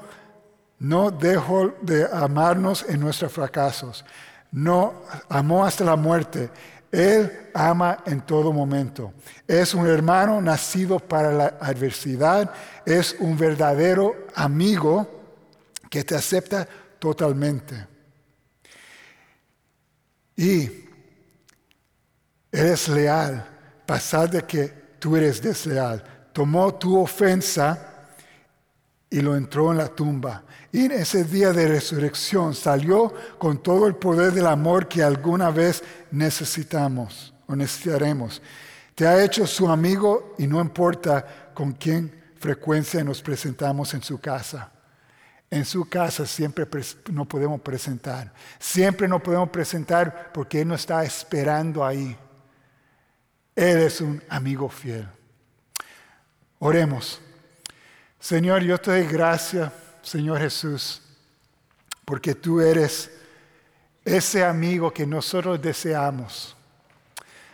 no 0.80 1.12
dejó 1.12 1.74
de 1.82 2.08
amarnos 2.12 2.86
en 2.88 3.00
nuestros 3.00 3.32
fracasos. 3.32 4.06
No 4.52 4.94
amó 5.30 5.66
hasta 5.66 5.84
la 5.84 5.96
muerte 5.96 6.50
él 6.96 7.50
ama 7.54 8.04
en 8.06 8.22
todo 8.22 8.54
momento. 8.54 9.14
Es 9.46 9.74
un 9.74 9.86
hermano 9.86 10.42
nacido 10.42 10.98
para 10.98 11.32
la 11.32 11.58
adversidad. 11.60 12.50
Es 12.86 13.18
un 13.20 13.38
verdadero 13.38 14.28
amigo 14.34 15.06
que 15.90 16.06
te 16.06 16.16
acepta 16.16 16.66
totalmente. 16.98 17.86
Y 20.38 20.70
eres 22.50 22.88
leal, 22.88 23.46
pasar 23.86 24.30
de 24.30 24.44
que 24.44 24.68
tú 24.98 25.18
eres 25.18 25.42
desleal. 25.42 26.02
Tomó 26.32 26.76
tu 26.76 26.98
ofensa 26.98 27.95
y 29.16 29.22
lo 29.22 29.34
entró 29.38 29.72
en 29.72 29.78
la 29.78 29.88
tumba. 29.88 30.44
Y 30.74 30.88
en 30.88 30.92
ese 30.92 31.24
día 31.24 31.54
de 31.54 31.70
resurrección 31.70 32.54
salió 32.54 33.14
con 33.38 33.64
todo 33.64 33.88
el 33.88 33.96
poder 33.96 34.34
del 34.34 34.46
amor 34.46 34.90
que 34.90 35.02
alguna 35.02 35.52
vez 35.52 35.82
necesitamos 36.12 37.34
o 37.48 37.56
necesitaremos. 37.56 38.42
Te 38.94 39.08
ha 39.08 39.24
hecho 39.24 39.48
su 39.48 39.70
amigo 39.70 40.36
y 40.38 40.48
no 40.48 40.60
importa 40.60 41.54
con 41.54 41.72
quién 41.72 42.14
frecuencia 42.38 43.06
nos 43.06 43.22
presentamos 43.22 43.94
en 43.94 44.04
su 44.04 44.20
casa. 44.20 44.70
en 45.50 45.64
su 45.64 45.88
casa 45.88 46.26
siempre 46.26 46.68
nos 47.14 47.28
podemos 47.28 47.62
presentar. 47.62 48.34
Siempre 48.60 49.08
nos 49.08 49.22
podemos 49.22 49.48
presentar 49.48 50.34
porque 50.34 50.60
Él 50.60 50.68
nos 50.68 50.82
está 50.82 51.06
esperando 51.06 51.86
ahí. 51.86 52.18
Él 53.56 53.78
es 53.78 54.02
un 54.02 54.22
amigo 54.28 54.68
fiel. 54.68 55.08
Oremos. 56.60 57.22
Señor, 58.26 58.64
yo 58.64 58.80
te 58.80 58.90
doy 58.90 59.06
gracias, 59.06 59.72
Señor 60.02 60.40
Jesús, 60.40 61.00
porque 62.04 62.34
tú 62.34 62.60
eres 62.60 63.12
ese 64.04 64.44
amigo 64.44 64.92
que 64.92 65.06
nosotros 65.06 65.62
deseamos. 65.62 66.58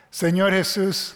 Señor 0.09 0.53
Jesús, 0.53 1.13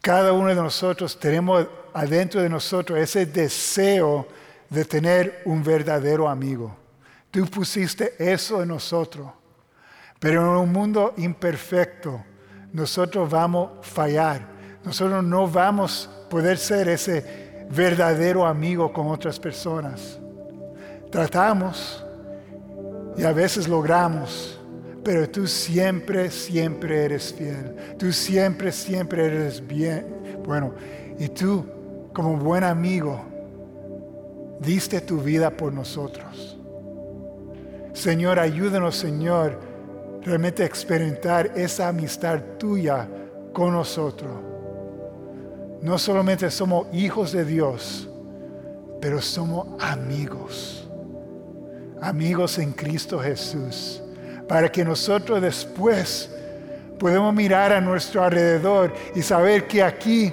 cada 0.00 0.32
uno 0.32 0.48
de 0.48 0.54
nosotros 0.54 1.20
tenemos 1.20 1.66
adentro 1.92 2.40
de 2.40 2.48
nosotros 2.48 2.98
ese 2.98 3.26
deseo 3.26 4.28
de 4.70 4.86
tener 4.86 5.42
un 5.44 5.62
verdadero 5.62 6.26
amigo. 6.26 6.74
Tú 7.30 7.44
pusiste 7.48 8.14
eso 8.18 8.62
en 8.62 8.68
nosotros. 8.68 9.28
Pero 10.18 10.40
en 10.40 10.56
un 10.56 10.72
mundo 10.72 11.12
imperfecto, 11.18 12.24
nosotros 12.72 13.28
vamos 13.28 13.72
a 13.78 13.82
fallar. 13.82 14.40
Nosotros 14.82 15.22
no 15.22 15.46
vamos 15.46 16.08
a 16.08 16.28
poder 16.30 16.56
ser 16.56 16.88
ese 16.88 17.43
verdadero 17.74 18.46
amigo 18.46 18.92
con 18.92 19.08
otras 19.08 19.38
personas. 19.38 20.18
Tratamos 21.10 22.04
y 23.16 23.22
a 23.22 23.32
veces 23.32 23.68
logramos, 23.68 24.60
pero 25.02 25.28
tú 25.28 25.46
siempre, 25.46 26.30
siempre 26.30 27.04
eres 27.04 27.32
fiel. 27.32 27.96
Tú 27.98 28.12
siempre, 28.12 28.72
siempre 28.72 29.26
eres 29.26 29.66
bien. 29.66 30.06
Bueno, 30.44 30.74
y 31.18 31.28
tú, 31.28 31.64
como 32.12 32.36
buen 32.36 32.64
amigo, 32.64 33.20
diste 34.60 35.00
tu 35.00 35.20
vida 35.20 35.50
por 35.50 35.72
nosotros. 35.72 36.58
Señor, 37.92 38.40
ayúdanos, 38.40 38.96
Señor, 38.96 39.60
realmente 40.22 40.62
a 40.62 40.66
experimentar 40.66 41.52
esa 41.54 41.88
amistad 41.88 42.40
tuya 42.58 43.08
con 43.52 43.72
nosotros. 43.72 44.53
No 45.84 45.98
solamente 45.98 46.50
somos 46.50 46.86
hijos 46.94 47.32
de 47.32 47.44
Dios, 47.44 48.08
pero 49.02 49.20
somos 49.20 49.66
amigos. 49.78 50.88
Amigos 52.00 52.58
en 52.58 52.72
Cristo 52.72 53.20
Jesús. 53.20 54.00
Para 54.48 54.72
que 54.72 54.82
nosotros 54.82 55.42
después 55.42 56.30
podamos 56.98 57.34
mirar 57.34 57.70
a 57.70 57.82
nuestro 57.82 58.24
alrededor 58.24 58.94
y 59.14 59.20
saber 59.20 59.68
que 59.68 59.82
aquí, 59.82 60.32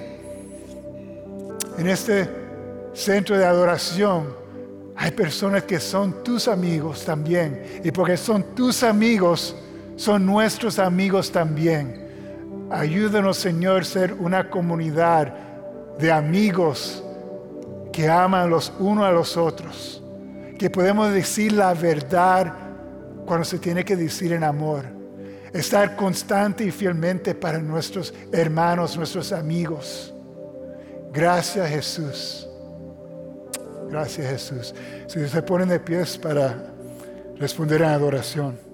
en 1.76 1.86
este 1.86 2.30
centro 2.94 3.36
de 3.36 3.44
adoración, 3.44 4.34
hay 4.96 5.10
personas 5.10 5.64
que 5.64 5.78
son 5.78 6.24
tus 6.24 6.48
amigos 6.48 7.04
también. 7.04 7.82
Y 7.84 7.90
porque 7.90 8.16
son 8.16 8.54
tus 8.54 8.82
amigos, 8.82 9.54
son 9.96 10.24
nuestros 10.24 10.78
amigos 10.78 11.30
también. 11.30 12.01
Ayúdanos, 12.72 13.36
Señor, 13.36 13.84
ser 13.84 14.14
una 14.14 14.48
comunidad 14.48 15.34
de 15.98 16.10
amigos 16.10 17.04
que 17.92 18.08
aman 18.08 18.48
los 18.48 18.72
unos 18.78 19.04
a 19.04 19.12
los 19.12 19.36
otros. 19.36 20.02
Que 20.58 20.70
podemos 20.70 21.12
decir 21.12 21.52
la 21.52 21.74
verdad 21.74 22.52
cuando 23.26 23.44
se 23.44 23.58
tiene 23.58 23.84
que 23.84 23.94
decir 23.94 24.32
en 24.32 24.42
amor. 24.42 24.86
Estar 25.52 25.96
constante 25.96 26.64
y 26.64 26.70
fielmente 26.70 27.34
para 27.34 27.58
nuestros 27.58 28.14
hermanos, 28.32 28.96
nuestros 28.96 29.32
amigos. 29.32 30.14
Gracias, 31.12 31.68
Jesús. 31.68 32.48
Gracias 33.90 34.26
Jesús. 34.26 34.74
Si 35.06 35.28
se 35.28 35.42
ponen 35.42 35.68
de 35.68 35.78
pies 35.78 36.16
para 36.16 36.72
responder 37.38 37.84
a 37.84 37.92
adoración. 37.92 38.71